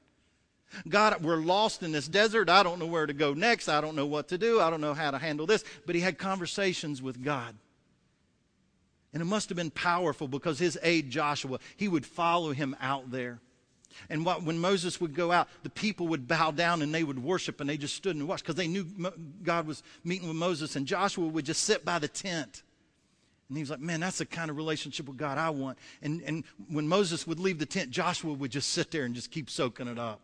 [0.87, 2.49] God, we're lost in this desert.
[2.49, 3.69] I don't know where to go next.
[3.69, 4.59] I don't know what to do.
[4.59, 5.63] I don't know how to handle this.
[5.85, 7.55] But he had conversations with God.
[9.17, 13.09] And it must have been powerful because his aide, Joshua, he would follow him out
[13.09, 13.39] there.
[14.11, 17.17] And what, when Moses would go out, the people would bow down and they would
[17.17, 18.85] worship and they just stood and watched because they knew
[19.41, 20.75] God was meeting with Moses.
[20.75, 22.61] And Joshua would just sit by the tent
[23.49, 25.79] and he was like, man, that's the kind of relationship with God I want.
[26.03, 29.31] And, and when Moses would leave the tent, Joshua would just sit there and just
[29.31, 30.21] keep soaking it up.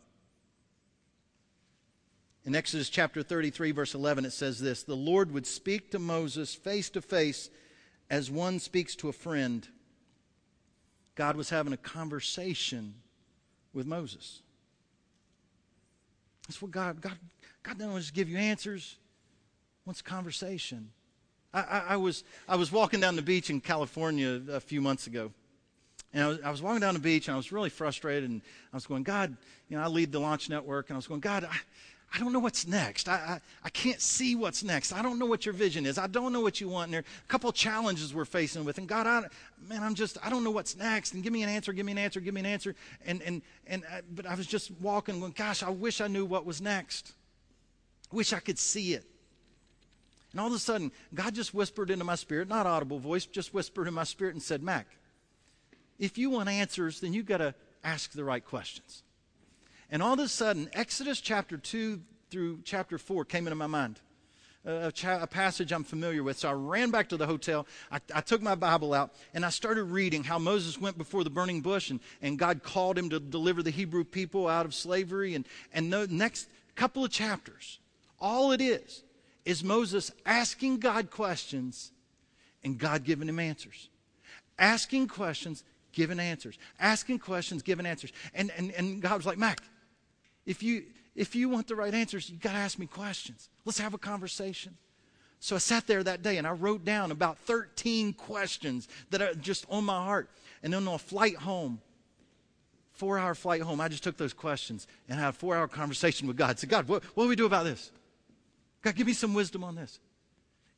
[2.45, 6.53] In Exodus chapter 33, verse 11, it says this The Lord would speak to Moses
[6.53, 7.49] face to face
[8.09, 9.67] as one speaks to a friend.
[11.15, 12.95] God was having a conversation
[13.73, 14.41] with Moses.
[16.47, 17.17] That's what God, God,
[17.63, 18.97] God doesn't just give you answers,
[19.85, 20.89] wants conversation.
[21.53, 25.07] I, I, I, was, I was walking down the beach in California a few months
[25.07, 25.31] ago.
[26.13, 28.29] And I was, I was walking down the beach and I was really frustrated.
[28.29, 29.35] And I was going, God,
[29.67, 30.89] you know, I lead the launch network.
[30.89, 31.57] And I was going, God, I,
[32.15, 33.09] I don't know what's next.
[33.09, 34.93] I, I, I, can't see what's next.
[34.93, 35.97] I don't know what your vision is.
[35.97, 36.85] I don't know what you want.
[36.85, 38.77] And there are a couple challenges we're facing with.
[38.77, 39.23] And God, I,
[39.67, 41.15] man, I'm just, I don't know what's next.
[41.15, 42.75] And give me an answer, give me an answer, give me an answer.
[43.03, 46.07] And, and, and, I, uh, but I was just walking going, gosh, I wish I
[46.07, 47.13] knew what was next.
[48.11, 49.05] I wish I could see it.
[50.33, 53.55] And all of a sudden, God just whispered into my spirit, not audible voice, just
[53.55, 54.85] whispered in my spirit and said, Mac,
[55.97, 59.01] if you want answers, then you've got to ask the right questions.
[59.93, 62.01] And all of a sudden, Exodus chapter 2
[62.31, 63.99] through chapter 4 came into my mind.
[64.65, 66.39] A, cha- a, passage I'm familiar with.
[66.39, 67.67] So I ran back to the hotel.
[67.91, 71.29] I, I, took my Bible out and I started reading how Moses went before the
[71.29, 75.35] burning bush and, and God called him to deliver the Hebrew people out of slavery.
[75.35, 77.77] And, and the next couple of chapters,
[78.19, 79.03] all it is,
[79.45, 81.91] is Moses asking God questions
[82.63, 83.89] and God giving him answers.
[84.57, 86.57] Asking questions, giving answers.
[86.79, 88.11] Asking questions, giving answers.
[88.33, 89.61] And, and, and God was like, Mac,
[90.45, 90.83] if you,
[91.15, 93.49] if you want the right answers, you got to ask me questions.
[93.65, 94.77] Let's have a conversation.
[95.39, 99.33] So I sat there that day and I wrote down about 13 questions that are
[99.33, 100.29] just on my heart.
[100.63, 101.81] And then on a flight home,
[102.93, 106.27] four hour flight home, I just took those questions and had a four hour conversation
[106.27, 106.51] with God.
[106.51, 107.91] I said, God, what, what do we do about this?
[108.81, 109.99] God, give me some wisdom on this.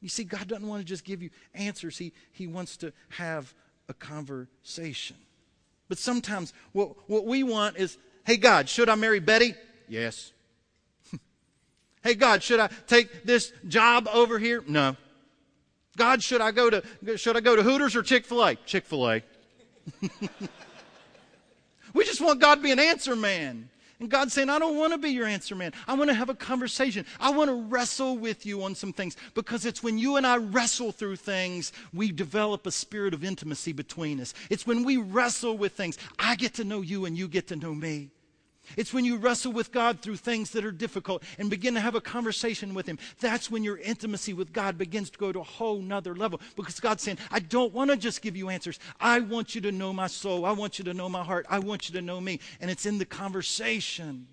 [0.01, 3.53] You see, God doesn't want to just give you answers, He, he wants to have
[3.87, 5.17] a conversation.
[5.87, 9.53] But sometimes what, what we want is Hey, God, should I marry Betty?
[9.87, 10.31] Yes.
[12.03, 14.63] hey, God, should I take this job over here?
[14.67, 14.97] No.
[15.95, 16.83] God, should I go to,
[17.17, 18.55] should I go to Hooters or Chick fil A?
[18.55, 19.23] Chick fil A.
[21.93, 23.69] we just want God to be an answer man.
[23.99, 25.71] And God's saying, I don't want to be your answer man.
[25.87, 27.05] I want to have a conversation.
[27.17, 30.35] I want to wrestle with you on some things because it's when you and I
[30.35, 34.33] wrestle through things, we develop a spirit of intimacy between us.
[34.49, 37.55] It's when we wrestle with things, I get to know you and you get to
[37.55, 38.09] know me.
[38.77, 41.95] It's when you wrestle with God through things that are difficult and begin to have
[41.95, 42.99] a conversation with Him.
[43.19, 46.79] That's when your intimacy with God begins to go to a whole nother level because
[46.79, 48.79] God's saying, I don't want to just give you answers.
[48.99, 50.45] I want you to know my soul.
[50.45, 51.45] I want you to know my heart.
[51.49, 52.39] I want you to know me.
[52.59, 54.27] And it's in the conversation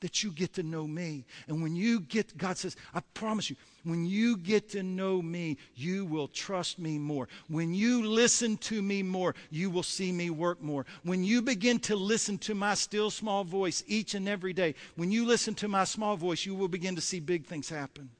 [0.00, 1.24] that you get to know me.
[1.48, 5.58] And when you get, God says, I promise you, when you get to know me,
[5.76, 7.28] you will trust me more.
[7.48, 10.84] When you listen to me more, you will see me work more.
[11.04, 15.12] When you begin to listen to my still small voice each and every day, when
[15.12, 18.10] you listen to my small voice, you will begin to see big things happen.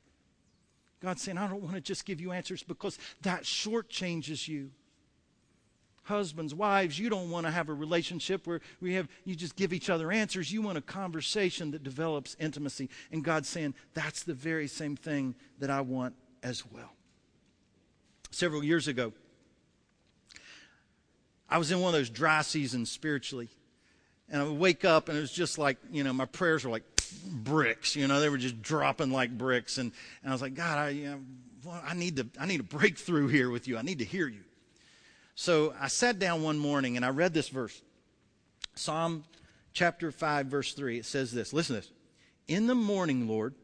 [1.03, 4.71] God's saying, I don't want to just give you answers because that shortchanges you
[6.07, 9.73] husbands, wives, you don't want to have a relationship where we have you just give
[9.73, 10.53] each other answers.
[10.53, 12.89] You want a conversation that develops intimacy.
[13.13, 16.93] And God's saying, that's the very same thing that I want as well.
[18.31, 19.13] Several years ago,
[21.49, 23.49] I was in one of those dry seasons spiritually.
[24.29, 26.71] And I would wake up and it was just like, you know, my prayers were
[26.71, 26.83] like
[27.25, 29.79] bricks, you know, they were just dropping like bricks.
[29.79, 29.93] And,
[30.23, 31.21] and I was like, God, I, you know,
[31.85, 33.79] I need to, I need a breakthrough here with you.
[33.79, 34.43] I need to hear you.
[35.37, 37.83] So I sat down one morning and I read this verse.
[38.75, 39.23] Psalm
[39.75, 40.99] chapter 5, verse 3.
[40.99, 41.93] It says this Listen to this.
[42.49, 43.55] In the morning, Lord,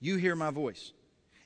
[0.00, 0.92] you hear my voice.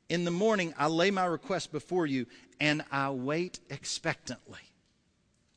[0.08, 2.26] In the morning, I lay my request before you
[2.60, 4.60] and I wait expectantly.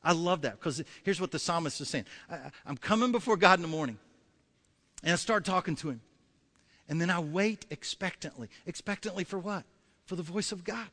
[0.02, 3.58] I love that because here's what the psalmist is saying I, am coming before God
[3.58, 3.98] in the morning
[5.04, 6.00] and I start talking to him.
[6.88, 8.48] And then I wait expectantly.
[8.66, 9.62] Expectantly for what?
[10.06, 10.88] For the voice of God.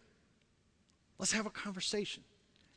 [1.17, 2.21] Let's have a conversation.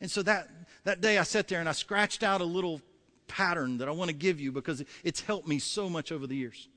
[0.01, 0.49] And so that,
[0.85, 2.81] that day I sat there and I scratched out a little
[3.29, 6.37] pattern that I want to give you because it's helped me so much over the
[6.37, 6.69] years.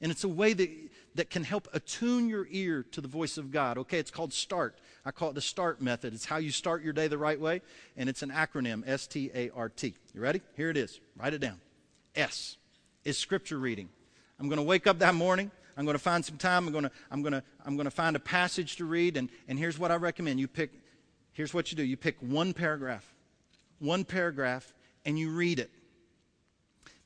[0.00, 0.70] And it's a way that,
[1.16, 3.78] that can help attune your ear to the voice of God.
[3.78, 4.78] Okay, it's called START.
[5.04, 6.14] I call it the START method.
[6.14, 7.62] It's how you start your day the right way,
[7.96, 9.94] and it's an acronym S T A R T.
[10.14, 10.40] You ready?
[10.56, 11.00] Here it is.
[11.16, 11.60] Write it down.
[12.14, 12.58] S
[13.04, 13.88] is scripture reading.
[14.38, 15.50] I'm going to wake up that morning.
[15.76, 16.66] I'm going to find some time.
[16.66, 19.30] I'm going to, I'm going to, I'm going to find a passage to read, and,
[19.48, 20.38] and here's what I recommend.
[20.38, 20.70] You pick
[21.38, 23.14] Here's what you do you pick one paragraph,
[23.78, 24.74] one paragraph,
[25.04, 25.70] and you read it.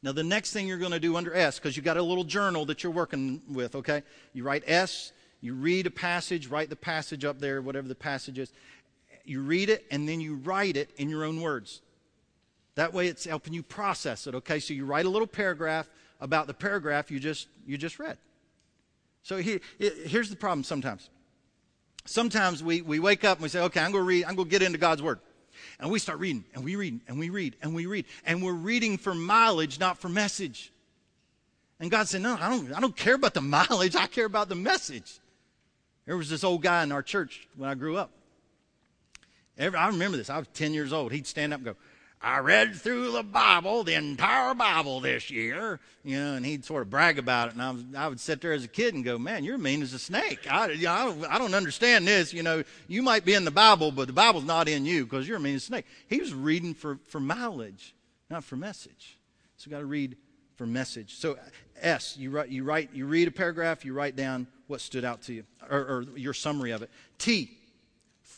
[0.03, 2.25] Now, the next thing you're going to do under S, because you've got a little
[2.25, 4.03] journal that you're working with, okay?
[4.33, 8.39] You write S, you read a passage, write the passage up there, whatever the passage
[8.39, 8.55] is.
[9.27, 11.83] You read it, and then you write it in your own words.
[12.75, 14.61] That way, it's helping you process it, okay?
[14.61, 15.91] So you write a little paragraph
[16.23, 18.17] about the paragraph you just, you just read.
[19.25, 21.11] So here, here's the problem sometimes
[22.05, 24.49] sometimes we, we wake up and we say, okay, I'm going to read, I'm going
[24.49, 25.21] to get into God's Word.
[25.79, 28.07] And we start reading, and we read, and we read, and we read.
[28.25, 30.73] And we're reading for mileage, not for message.
[31.81, 33.97] And God said, no, I don't, I don't care about the mileage.
[33.97, 35.19] I care about the message.
[36.07, 38.11] There was this old guy in our church when I grew up.
[39.59, 40.31] Every, I remember this.
[40.31, 41.13] I was 10 years old.
[41.13, 41.77] He'd stand up and go,
[42.23, 46.83] I read through the Bible, the entire Bible this year, you know, and he'd sort
[46.83, 47.55] of brag about it.
[47.55, 49.83] And I, was, I would sit there as a kid and go, man, you're mean
[49.83, 50.41] as a snake.
[50.49, 52.33] I, you know, I, don't, I don't understand this.
[52.33, 55.27] You know, you might be in the Bible, but the Bible's not in you because
[55.27, 55.87] you're mean as a snake.
[56.09, 57.95] He was reading for, for mileage,
[58.31, 59.19] not for message.
[59.57, 60.17] So you got to read
[60.57, 61.17] for message.
[61.17, 61.37] So
[61.81, 65.23] S, you write, you write, you read a paragraph, you write down what stood out
[65.23, 66.91] to you, or, or your summary of it.
[67.19, 67.59] T,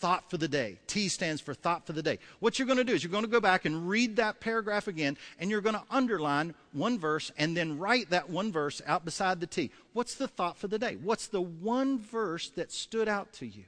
[0.04, 0.76] thought for the day.
[0.86, 2.18] T stands for thought for the day.
[2.38, 4.86] What you're going to do is you're going to go back and read that paragraph
[4.86, 9.06] again, and you're going to underline one verse and then write that one verse out
[9.06, 9.70] beside the T.
[9.94, 10.98] What's the thought for the day?
[11.02, 13.64] What's the one verse that stood out to you?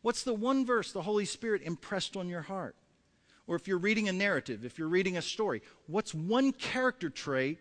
[0.00, 2.74] What's the one verse the Holy Spirit impressed on your heart?
[3.46, 7.58] Or if you're reading a narrative, if you're reading a story, what's one character trait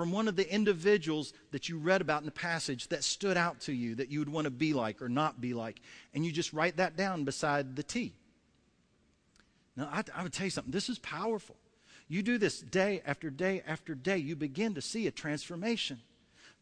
[0.00, 3.60] from one of the individuals that you read about in the passage that stood out
[3.60, 5.78] to you that you would want to be like or not be like.
[6.14, 8.14] And you just write that down beside the T.
[9.76, 10.72] Now, I, I would tell you something.
[10.72, 11.54] This is powerful.
[12.08, 16.00] You do this day after day after day, you begin to see a transformation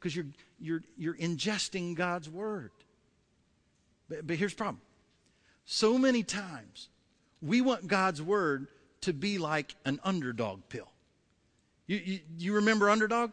[0.01, 0.27] because you're,
[0.59, 2.73] you're, you're ingesting God's word.
[4.09, 4.81] But, but here's the problem
[5.65, 6.89] so many times
[7.41, 8.67] we want God's word
[9.03, 10.89] to be like an underdog pill.
[11.89, 13.33] You, you, you remember Underdog?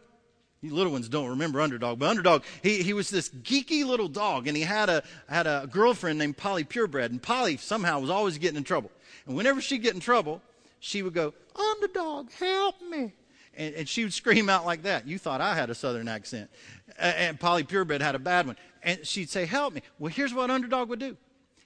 [0.62, 4.48] You little ones don't remember Underdog, but Underdog, he, he was this geeky little dog,
[4.48, 8.39] and he had a, had a girlfriend named Polly Purebred, and Polly somehow was always
[8.39, 8.89] getting in trouble.
[9.28, 10.41] And whenever she'd get in trouble,
[10.80, 13.13] she would go, Underdog, help me.
[13.58, 15.08] And, and, she would scream out like that.
[15.08, 16.50] You thought I had a southern accent.
[16.98, 18.58] And Polly Purebred had a bad one.
[18.84, 19.82] And she'd say, Help me.
[19.98, 21.15] Well, here's what Underdog would do.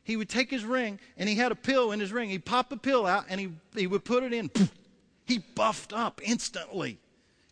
[0.04, 2.30] He would take his ring, and he had a pill in his ring.
[2.30, 4.52] He'd pop a pill out, and he, he would put it in.
[5.30, 6.98] He buffed up instantly,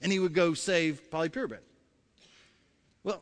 [0.02, 1.62] and he would go save Polly Purebred.
[3.04, 3.22] Well,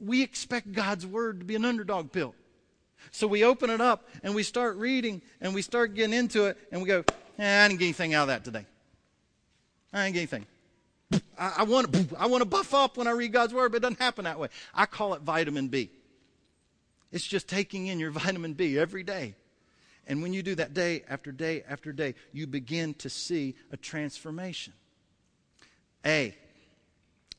[0.00, 2.36] we expect God's word to be an underdog pill.
[3.10, 6.56] So we open it up and we start reading and we start getting into it
[6.70, 7.04] and we go,
[7.38, 8.64] eh, I didn't get anything out of that today.
[9.92, 10.46] I didn't get anything.
[11.36, 13.80] I, I, want, I want to buff up when I read God's word, but it
[13.80, 14.48] doesn't happen that way.
[14.72, 15.90] I call it vitamin B.
[17.10, 19.34] It's just taking in your vitamin B every day.
[20.06, 23.76] And when you do that day after day after day, you begin to see a
[23.76, 24.72] transformation.
[26.04, 26.34] A,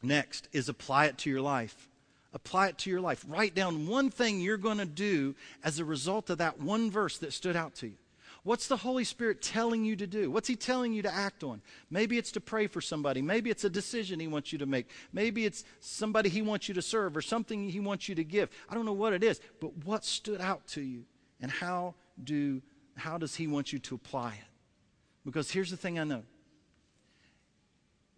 [0.01, 1.89] next, is apply it to your life.
[2.33, 3.25] Apply it to your life.
[3.27, 7.17] Write down one thing you're going to do as a result of that one verse
[7.19, 7.95] that stood out to you.
[8.43, 10.29] What's the Holy Spirit telling you to do?
[10.29, 11.61] What's He telling you to act on?
[11.89, 13.21] Maybe it's to pray for somebody.
[13.21, 14.89] Maybe it's a decision He wants you to make.
[15.13, 18.49] Maybe it's somebody He wants you to serve or something He wants you to give.
[18.69, 21.05] I don't know what it is, but what stood out to you
[21.41, 22.61] and how do
[22.95, 24.49] how does he want you to apply it?
[25.25, 26.23] Because here's the thing I know.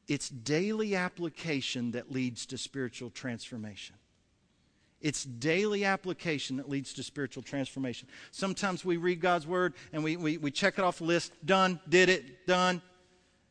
[0.07, 3.95] It's daily application that leads to spiritual transformation.
[5.01, 8.07] It's daily application that leads to spiritual transformation.
[8.31, 11.79] Sometimes we read God's word and we, we, we check it off the list, done,
[11.89, 12.81] did it, done.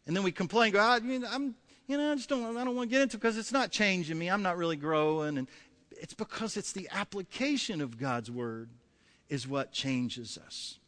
[0.06, 1.54] And then we complain, go, I, I'm,
[1.86, 3.70] you know, I just don't, I don't want to get into it because it's not
[3.70, 4.28] changing me.
[4.28, 5.38] I'm not really growing.
[5.38, 5.48] And
[5.90, 8.70] it's because it's the application of God's word
[9.34, 10.78] is what changes us.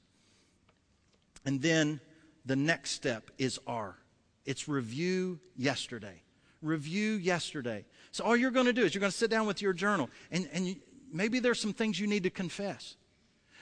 [1.44, 2.00] And then
[2.44, 3.96] the next step is R.
[4.44, 6.22] It's review yesterday.
[6.62, 7.84] Review yesterday.
[8.12, 10.08] So all you're going to do is you're going to sit down with your journal
[10.30, 10.76] and, and
[11.12, 12.96] maybe there's some things you need to confess.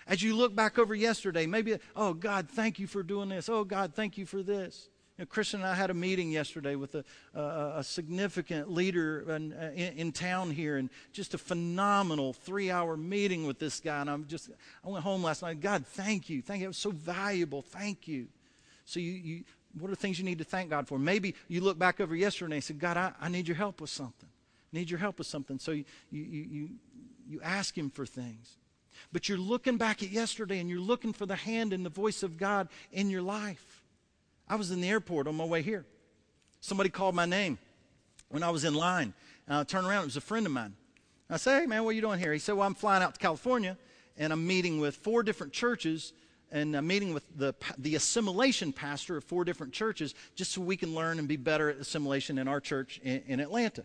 [0.06, 3.48] As you look back over yesterday, maybe, oh, God, thank you for doing this.
[3.48, 4.90] Oh, God, thank you for this.
[5.16, 7.04] You know, Christian and I had a meeting yesterday with a,
[7.38, 13.60] a, significant leader in, in, in, town here, and just a phenomenal three-hour meeting with
[13.60, 14.00] this guy.
[14.00, 14.50] And I'm just,
[14.84, 15.60] I went home last night.
[15.60, 16.64] God, thank you, thank you.
[16.64, 17.62] It was so valuable.
[17.62, 18.26] Thank you.
[18.86, 19.44] So you, you
[19.78, 20.98] what are things you need to thank God for?
[20.98, 23.90] Maybe you look back over yesterday and say, God, I, I need your help with
[23.90, 24.28] something.
[24.72, 25.60] I need your help with something.
[25.60, 26.68] So you, you, you,
[27.28, 28.56] you ask Him for things.
[29.12, 32.24] But you're looking back at yesterday and you're looking for the hand and the voice
[32.24, 33.83] of God in your life.
[34.48, 35.84] I was in the airport on my way here.
[36.60, 37.58] Somebody called my name
[38.28, 39.14] when I was in line.
[39.46, 40.74] And I turned around, it was a friend of mine.
[41.28, 42.32] I said, Hey, man, what are you doing here?
[42.32, 43.76] He said, Well, I'm flying out to California
[44.16, 46.12] and I'm meeting with four different churches
[46.52, 50.76] and I'm meeting with the, the assimilation pastor of four different churches just so we
[50.76, 53.84] can learn and be better at assimilation in our church in, in Atlanta.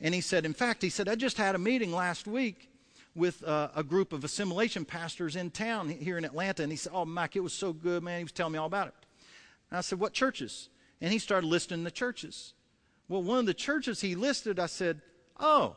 [0.00, 2.70] And he said, In fact, he said, I just had a meeting last week
[3.14, 6.62] with uh, a group of assimilation pastors in town here in Atlanta.
[6.62, 8.18] And he said, Oh, Mike, it was so good, man.
[8.18, 8.94] He was telling me all about it.
[9.70, 10.68] And I said, What churches?
[11.00, 12.54] And he started listing the churches.
[13.08, 15.00] Well, one of the churches he listed, I said,
[15.38, 15.76] Oh,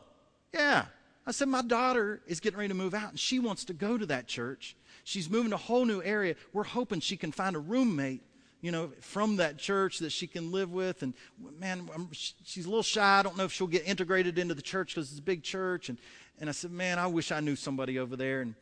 [0.52, 0.86] yeah.
[1.26, 3.96] I said, My daughter is getting ready to move out and she wants to go
[3.96, 4.76] to that church.
[5.04, 6.34] She's moving to a whole new area.
[6.52, 8.22] We're hoping she can find a roommate,
[8.60, 11.02] you know, from that church that she can live with.
[11.02, 11.14] And
[11.58, 13.18] man, I'm, she's a little shy.
[13.18, 15.88] I don't know if she'll get integrated into the church because it's a big church.
[15.88, 15.98] And,
[16.38, 18.42] and I said, Man, I wish I knew somebody over there.
[18.42, 18.54] And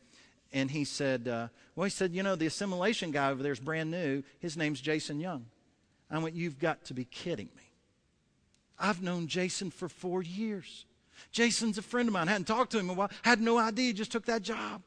[0.53, 3.59] and he said, uh, Well, he said, You know, the assimilation guy over there is
[3.59, 4.23] brand new.
[4.39, 5.45] His name's Jason Young.
[6.09, 7.63] I went, You've got to be kidding me.
[8.77, 10.85] I've known Jason for four years.
[11.31, 12.27] Jason's a friend of mine.
[12.27, 13.11] I hadn't talked to him in a while.
[13.21, 13.93] Had no idea.
[13.93, 14.81] Just took that job.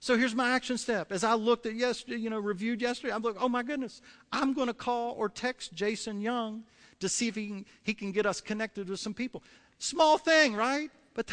[0.00, 1.12] So here's my action step.
[1.12, 4.02] As I looked at yesterday, you know, reviewed yesterday, I'm like, oh my goodness,
[4.32, 6.64] I'm going to call or text Jason Young
[7.00, 9.42] to see if he can, he can get us connected with some people.
[9.78, 10.90] Small thing, right?
[11.14, 11.30] But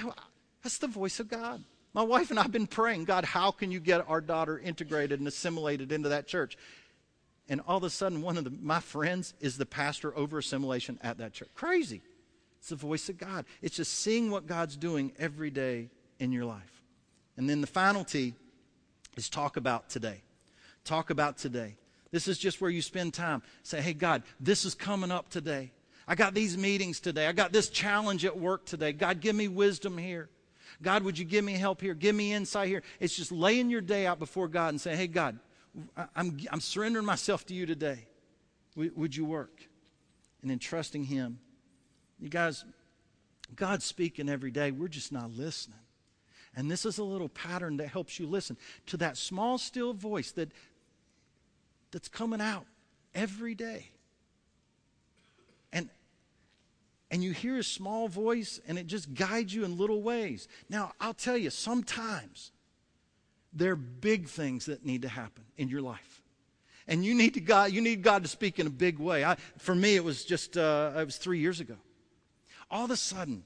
[0.61, 1.63] that's the voice of God.
[1.93, 5.19] My wife and I have been praying, God, how can you get our daughter integrated
[5.19, 6.57] and assimilated into that church?
[7.47, 10.97] And all of a sudden, one of the, my friends is the pastor over assimilation
[11.03, 11.49] at that church.
[11.53, 12.01] Crazy.
[12.57, 13.45] It's the voice of God.
[13.61, 15.89] It's just seeing what God's doing every day
[16.19, 16.81] in your life.
[17.37, 18.33] And then the final T
[19.17, 20.23] is talk about today.
[20.85, 21.75] Talk about today.
[22.11, 23.43] This is just where you spend time.
[23.63, 25.71] Say, hey, God, this is coming up today.
[26.07, 27.27] I got these meetings today.
[27.27, 28.93] I got this challenge at work today.
[28.93, 30.29] God, give me wisdom here.
[30.83, 31.93] God, would you give me help here?
[31.93, 32.83] Give me insight here.
[32.99, 35.39] It's just laying your day out before God and saying, hey, God,
[36.15, 38.05] I'm, I'm surrendering myself to you today.
[38.75, 39.67] Would you work?
[40.41, 41.39] And then trusting Him.
[42.19, 42.65] You guys,
[43.55, 44.71] God's speaking every day.
[44.71, 45.79] We're just not listening.
[46.55, 48.57] And this is a little pattern that helps you listen
[48.87, 50.51] to that small, still voice that,
[51.91, 52.65] that's coming out
[53.15, 53.89] every day.
[55.71, 55.89] And,
[57.13, 60.47] and you hear a small voice and it just guides you in little ways.
[60.67, 62.51] Now, I'll tell you, sometimes
[63.53, 66.23] there are big things that need to happen in your life.
[66.87, 69.23] And you need, to God, you need God to speak in a big way.
[69.23, 71.75] I, for me, it was just, uh, it was three years ago.
[72.71, 73.43] All of a sudden,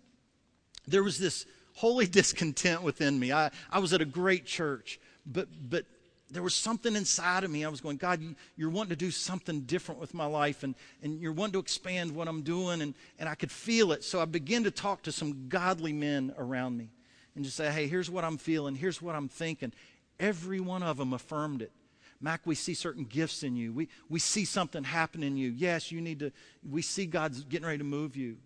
[0.88, 3.34] there was this holy discontent within me.
[3.34, 5.84] I, I was at a great church, but, but
[6.30, 7.64] there was something inside of me.
[7.64, 10.76] I was going, God, you, you're wanting to do something different with my life, and,
[11.02, 14.04] and you're wanting to expand what I'm doing, and, and I could feel it.
[14.04, 16.90] So I began to talk to some godly men around me
[17.36, 19.72] and just say, hey, here's what I'm feeling, here's what I'm thinking.
[20.20, 21.72] Every one of them affirmed it.
[22.20, 23.72] Mac, we see certain gifts in you.
[23.72, 25.50] We, we see something happen in you.
[25.50, 26.32] Yes, you need to,
[26.68, 28.38] we see God's getting ready to move you.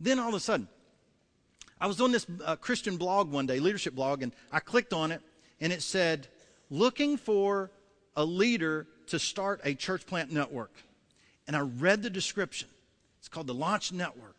[0.00, 0.66] Then all of a sudden,
[1.78, 5.12] I was on this uh, Christian blog one day, leadership blog, and I clicked on
[5.12, 5.20] it,
[5.60, 6.26] and it said,
[6.70, 7.70] looking for
[8.16, 10.72] a leader to start a church plant network.
[11.46, 12.68] And I read the description.
[13.18, 14.36] It's called the Launch Network.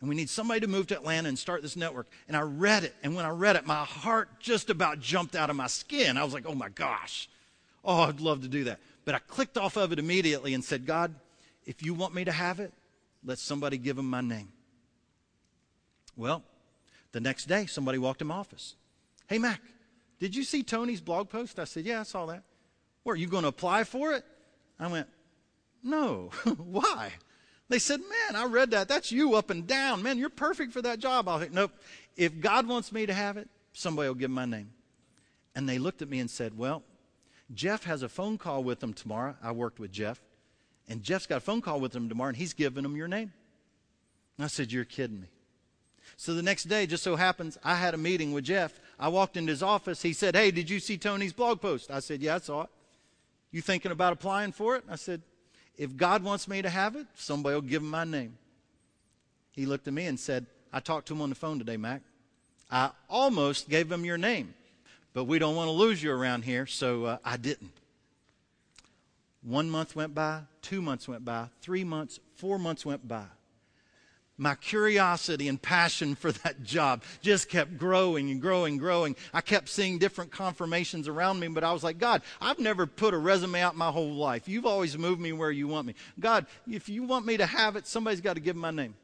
[0.00, 2.08] And we need somebody to move to Atlanta and start this network.
[2.26, 2.94] And I read it.
[3.02, 6.16] And when I read it, my heart just about jumped out of my skin.
[6.16, 7.28] I was like, oh my gosh.
[7.84, 8.80] Oh, I'd love to do that.
[9.04, 11.14] But I clicked off of it immediately and said, God,
[11.66, 12.72] if you want me to have it,
[13.24, 14.48] let somebody give them my name.
[16.16, 16.42] Well,
[17.12, 18.74] the next day, somebody walked in my office.
[19.28, 19.60] Hey, Mac,
[20.22, 21.58] did you see Tony's blog post?
[21.58, 22.44] I said, Yeah, I saw that.
[23.04, 24.24] Are you going to apply for it?
[24.78, 25.08] I went,
[25.82, 26.30] No.
[26.58, 27.10] Why?
[27.68, 28.86] They said, Man, I read that.
[28.86, 30.00] That's you up and down.
[30.04, 31.26] Man, you're perfect for that job.
[31.26, 31.72] I like, Nope.
[32.16, 34.70] If God wants me to have it, somebody will give my name.
[35.56, 36.84] And they looked at me and said, Well,
[37.52, 39.34] Jeff has a phone call with them tomorrow.
[39.42, 40.20] I worked with Jeff.
[40.88, 43.32] And Jeff's got a phone call with them tomorrow, and he's giving them your name.
[44.38, 45.32] And I said, You're kidding me.
[46.16, 48.78] So the next day, just so happens, I had a meeting with Jeff.
[49.02, 50.00] I walked into his office.
[50.00, 51.90] He said, Hey, did you see Tony's blog post?
[51.90, 52.68] I said, Yeah, I saw it.
[53.50, 54.84] You thinking about applying for it?
[54.88, 55.22] I said,
[55.76, 58.38] If God wants me to have it, somebody will give him my name.
[59.50, 62.02] He looked at me and said, I talked to him on the phone today, Mac.
[62.70, 64.54] I almost gave him your name,
[65.14, 67.72] but we don't want to lose you around here, so uh, I didn't.
[69.42, 73.24] One month went by, two months went by, three months, four months went by
[74.42, 79.14] my curiosity and passion for that job just kept growing and growing, growing.
[79.32, 83.14] I kept seeing different confirmations around me, but I was like, God, I've never put
[83.14, 84.48] a resume out my whole life.
[84.48, 85.94] You've always moved me where you want me.
[86.18, 88.96] God, if you want me to have it, somebody's got to give my name.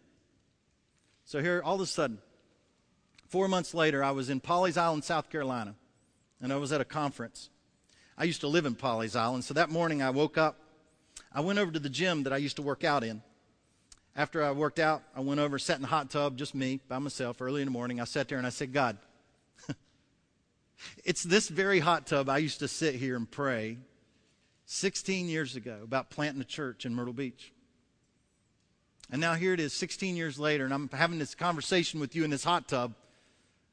[1.25, 2.19] So here, all of a sudden,
[3.29, 5.77] four months later, I was in Pawleys Island, South Carolina,
[6.43, 7.49] and I was at a conference.
[8.17, 10.59] I used to live in Pawleys Island, so that morning I woke up.
[11.33, 13.23] I went over to the gym that I used to work out in.
[14.19, 16.99] After I worked out, I went over, sat in the hot tub, just me, by
[16.99, 18.01] myself, early in the morning.
[18.01, 18.99] I sat there and I said, God,
[21.05, 23.79] it's this very hot tub I used to sit here and pray
[24.67, 27.53] 16 years ago about planting a church in Myrtle Beach.
[29.09, 32.25] And now here it is, 16 years later, and I'm having this conversation with you
[32.25, 32.95] in this hot tub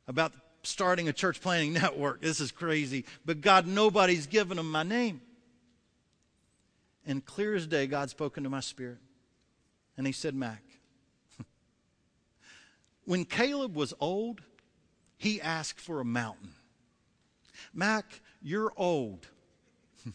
[0.08, 0.32] about
[0.62, 2.22] starting a church planting network.
[2.22, 3.06] This is crazy.
[3.26, 5.22] But God, nobody's given them my name.
[7.04, 9.00] And clear as day, God spoke into my spirit.
[9.98, 10.64] And he said, Mac,
[13.06, 14.42] when Caleb was old,
[15.18, 16.54] he asked for a mountain.
[17.74, 19.28] Mac, you're old.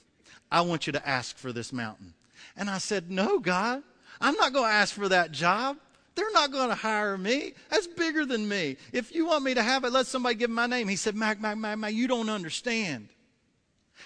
[0.53, 2.15] I want you to ask for this mountain.
[2.57, 3.83] And I said, No, God,
[4.21, 5.79] I'm not going to ask for that job.
[6.15, 7.55] They're not going to hire me.
[7.71, 8.77] That's bigger than me.
[8.93, 10.89] If you want me to have it, let somebody give my name.
[10.89, 13.09] He said, Mac, Mac, Mac, Mac, you don't understand.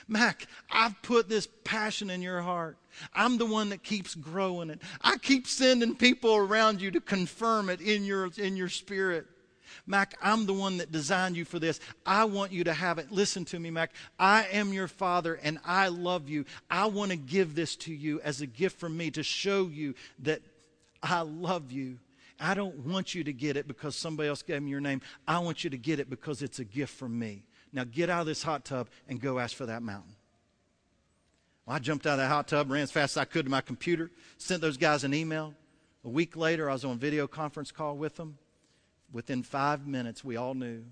[0.09, 2.77] Mac, I've put this passion in your heart.
[3.15, 4.81] I'm the one that keeps growing it.
[5.03, 9.27] I keep sending people around you to confirm it in your, in your spirit.
[9.87, 11.81] Mac, I'm the one that designed you for this.
[12.07, 13.11] I want you to have it.
[13.11, 13.93] Listen to me, Mac.
[14.19, 16.45] I am your father and I love you.
[16.71, 19.95] I want to give this to you as a gift from me to show you
[20.21, 20.41] that
[21.03, 21.99] I love you.
[22.41, 25.03] I don't want you to get it because somebody else gave me your name.
[25.27, 27.45] I want you to get it because it's a gift from me.
[27.75, 30.15] Now get out of this hot tub and go ask for that mountain.
[31.67, 33.51] Well, I jumped out of that hot tub, ran as fast as I could to
[33.51, 35.55] my computer, sent those guys an email.
[36.05, 38.39] A week later, I was on a video conference call with them.
[39.13, 40.85] Within five minutes, we all knew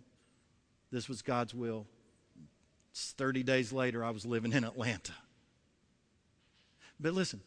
[0.91, 1.87] this was God's will.
[2.95, 5.15] 30 days later, I was living in Atlanta.
[6.99, 7.41] But listen,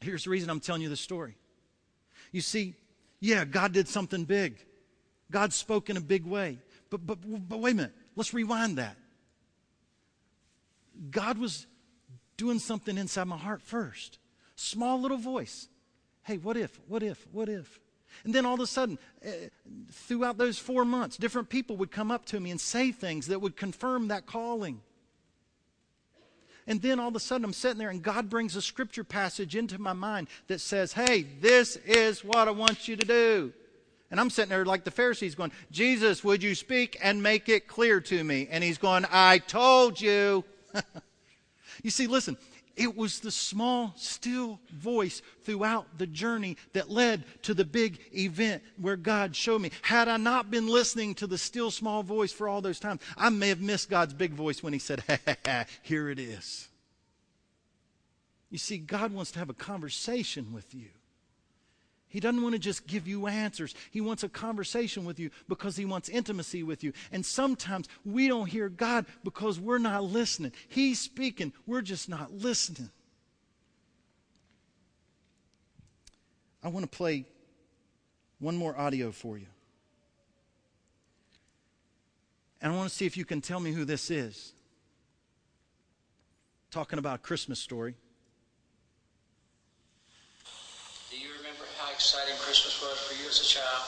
[0.00, 1.36] here's the reason I'm telling you this story.
[2.32, 2.74] You see,
[3.20, 4.58] yeah, God did something big.
[5.30, 6.58] God spoke in a big way.
[6.90, 7.94] But, but, but wait a minute.
[8.18, 8.96] Let's rewind that.
[11.12, 11.68] God was
[12.36, 14.18] doing something inside my heart first.
[14.56, 15.68] Small little voice.
[16.24, 16.80] Hey, what if?
[16.88, 17.24] What if?
[17.30, 17.78] What if?
[18.24, 19.30] And then all of a sudden, uh,
[19.92, 23.40] throughout those four months, different people would come up to me and say things that
[23.40, 24.80] would confirm that calling.
[26.66, 29.54] And then all of a sudden, I'm sitting there, and God brings a scripture passage
[29.54, 33.52] into my mind that says, Hey, this is what I want you to do.
[34.10, 37.68] And I'm sitting there like the Pharisees going, Jesus, would you speak and make it
[37.68, 38.48] clear to me?
[38.50, 40.44] And he's going, I told you.
[41.82, 42.38] you see, listen,
[42.78, 48.62] it was the small, still voice throughout the journey that led to the big event
[48.76, 49.72] where God showed me.
[49.82, 53.28] Had I not been listening to the still, small voice for all those times, I
[53.30, 56.68] may have missed God's big voice when He said, ha, ha, ha, Here it is.
[58.48, 60.88] You see, God wants to have a conversation with you.
[62.18, 63.76] He doesn't want to just give you answers.
[63.92, 66.92] He wants a conversation with you because he wants intimacy with you.
[67.12, 70.50] And sometimes we don't hear God because we're not listening.
[70.66, 72.90] He's speaking, we're just not listening.
[76.60, 77.24] I want to play
[78.40, 79.46] one more audio for you.
[82.60, 84.54] And I want to see if you can tell me who this is.
[86.72, 87.94] Talking about Christmas story.
[91.98, 92.78] exciting Christmas
[93.28, 93.84] as a child.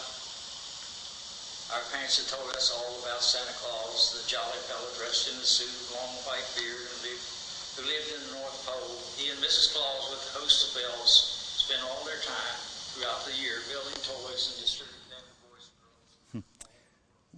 [1.73, 5.47] Our parents had told us all about Santa Claus, the jolly fellow dressed in a
[5.49, 9.01] suit, long white beard, and who lived in the North Pole.
[9.17, 9.73] He and Mrs.
[9.73, 12.57] Claus, with hosts of elves, spent all their time
[12.93, 16.13] throughout the year building toys and distributing them to boys and girls.
[16.37, 16.45] Hmm.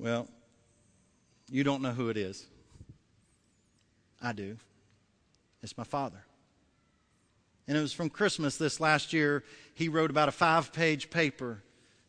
[0.03, 0.27] Well,
[1.55, 2.47] you don't know who it is.
[4.19, 4.57] I do.
[5.63, 6.25] It's my father.
[7.69, 9.45] And it was from Christmas this last year.
[9.75, 11.63] He wrote about a five page paper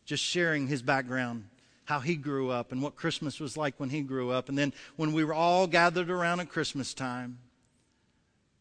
[0.05, 1.45] just sharing his background,
[1.85, 4.49] how he grew up, and what Christmas was like when he grew up.
[4.49, 7.39] And then when we were all gathered around at Christmas time,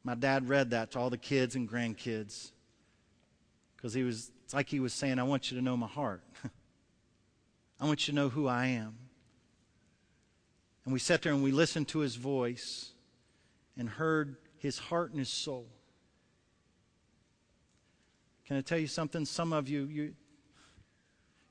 [0.04, 2.50] my dad read that to all the kids and grandkids
[3.76, 6.22] because he was, it's like he was saying, I want you to know my heart.
[7.80, 8.96] I want you to know who I am.
[10.84, 12.90] And we sat there and we listened to his voice
[13.76, 15.66] and heard his heart and his soul.
[18.46, 19.24] Can I tell you something?
[19.24, 20.14] Some of you, you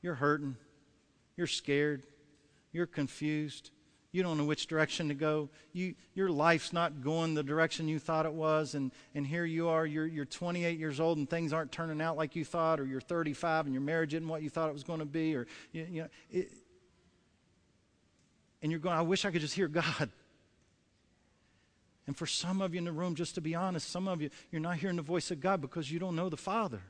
[0.02, 0.56] you're hurting.
[1.38, 2.04] You're scared.
[2.72, 3.72] You're confused.
[4.12, 5.50] You don't know which direction to go.
[5.72, 8.76] You, your life's not going the direction you thought it was.
[8.76, 12.18] And, and here you are, you're, you're 28 years old and things aren't turning out
[12.18, 14.84] like you thought, or you're 35 and your marriage isn't what you thought it was
[14.84, 16.52] going to be, or, you, you know, it,
[18.62, 20.10] and you're going, I wish I could just hear God.
[22.08, 24.30] And for some of you in the room, just to be honest, some of you,
[24.52, 26.82] you're not hearing the voice of God because you don't know the Father.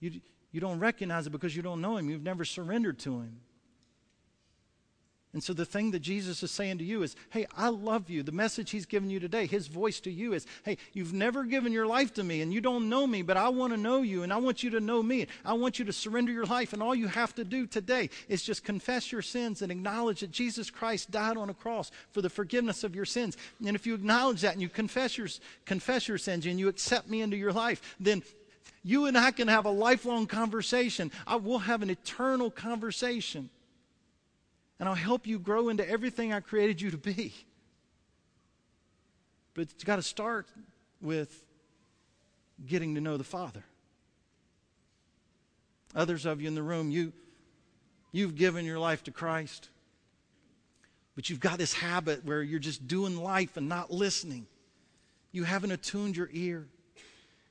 [0.00, 0.20] You,
[0.50, 2.08] you don't recognize it because you don't know Him.
[2.08, 3.40] You've never surrendered to Him.
[5.34, 8.22] And so the thing that Jesus is saying to you is, hey, I love you.
[8.22, 11.70] The message he's given you today, his voice to you is, hey, you've never given
[11.70, 14.22] your life to me and you don't know me, but I want to know you
[14.22, 15.26] and I want you to know me.
[15.44, 18.42] I want you to surrender your life and all you have to do today is
[18.42, 22.30] just confess your sins and acknowledge that Jesus Christ died on a cross for the
[22.30, 23.36] forgiveness of your sins.
[23.64, 25.28] And if you acknowledge that and you confess your,
[25.66, 28.22] confess your sins and you accept me into your life, then
[28.82, 31.10] you and I can have a lifelong conversation.
[31.26, 33.50] I will have an eternal conversation
[34.78, 37.34] and I'll help you grow into everything I created you to be.
[39.54, 40.46] But it's got to start
[41.00, 41.44] with
[42.64, 43.64] getting to know the Father.
[45.94, 47.12] Others of you in the room, you,
[48.12, 49.68] you've given your life to Christ,
[51.16, 54.46] but you've got this habit where you're just doing life and not listening.
[55.32, 56.66] You haven't attuned your ear.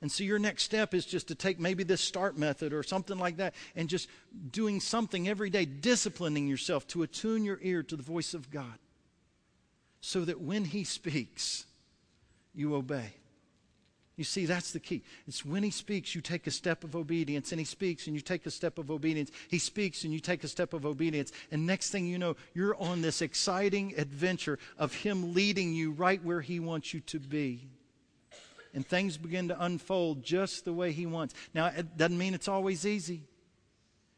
[0.02, 3.18] And so your next step is just to take maybe this start method or something
[3.18, 4.10] like that and just
[4.52, 8.78] doing something every day, disciplining yourself to attune your ear to the voice of God.
[10.00, 11.66] so that when He speaks,
[12.54, 13.14] you obey.
[14.18, 15.04] You see, that's the key.
[15.28, 18.22] It's when he speaks, you take a step of obedience, and he speaks, and you
[18.22, 19.30] take a step of obedience.
[19.48, 21.32] He speaks, and you take a step of obedience.
[21.52, 26.24] And next thing you know, you're on this exciting adventure of him leading you right
[26.24, 27.68] where he wants you to be.
[28.74, 31.34] And things begin to unfold just the way he wants.
[31.54, 33.24] Now, it doesn't mean it's always easy.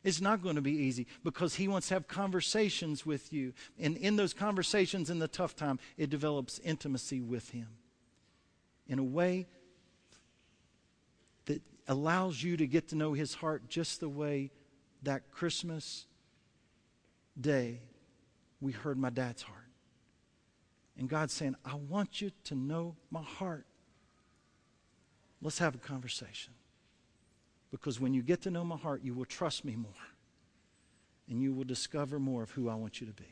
[0.03, 3.53] It's not going to be easy because he wants to have conversations with you.
[3.77, 7.67] And in those conversations, in the tough time, it develops intimacy with him
[8.87, 9.47] in a way
[11.45, 14.51] that allows you to get to know his heart just the way
[15.03, 16.05] that Christmas
[17.39, 17.81] day
[18.61, 19.59] we heard my dad's heart.
[20.97, 23.65] And God's saying, I want you to know my heart.
[25.41, 26.53] Let's have a conversation.
[27.71, 29.91] Because when you get to know my heart, you will trust me more.
[31.29, 33.31] And you will discover more of who I want you to be.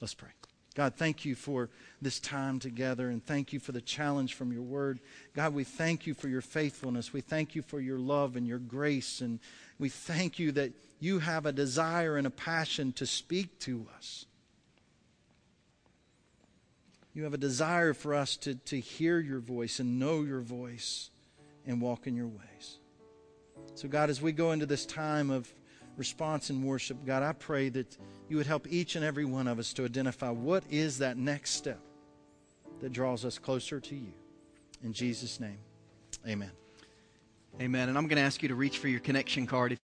[0.00, 0.30] Let's pray.
[0.74, 1.70] God, thank you for
[2.02, 4.98] this time together and thank you for the challenge from your word.
[5.32, 7.12] God, we thank you for your faithfulness.
[7.12, 9.20] We thank you for your love and your grace.
[9.20, 9.38] And
[9.78, 14.26] we thank you that you have a desire and a passion to speak to us.
[17.14, 21.10] You have a desire for us to, to hear your voice and know your voice
[21.64, 22.78] and walk in your ways.
[23.76, 25.52] So, God, as we go into this time of
[25.96, 27.96] response and worship, God, I pray that
[28.28, 31.50] you would help each and every one of us to identify what is that next
[31.52, 31.80] step
[32.80, 34.12] that draws us closer to you.
[34.82, 35.58] In Jesus' name,
[36.26, 36.50] amen.
[37.60, 37.88] Amen.
[37.88, 39.78] And I'm going to ask you to reach for your connection card.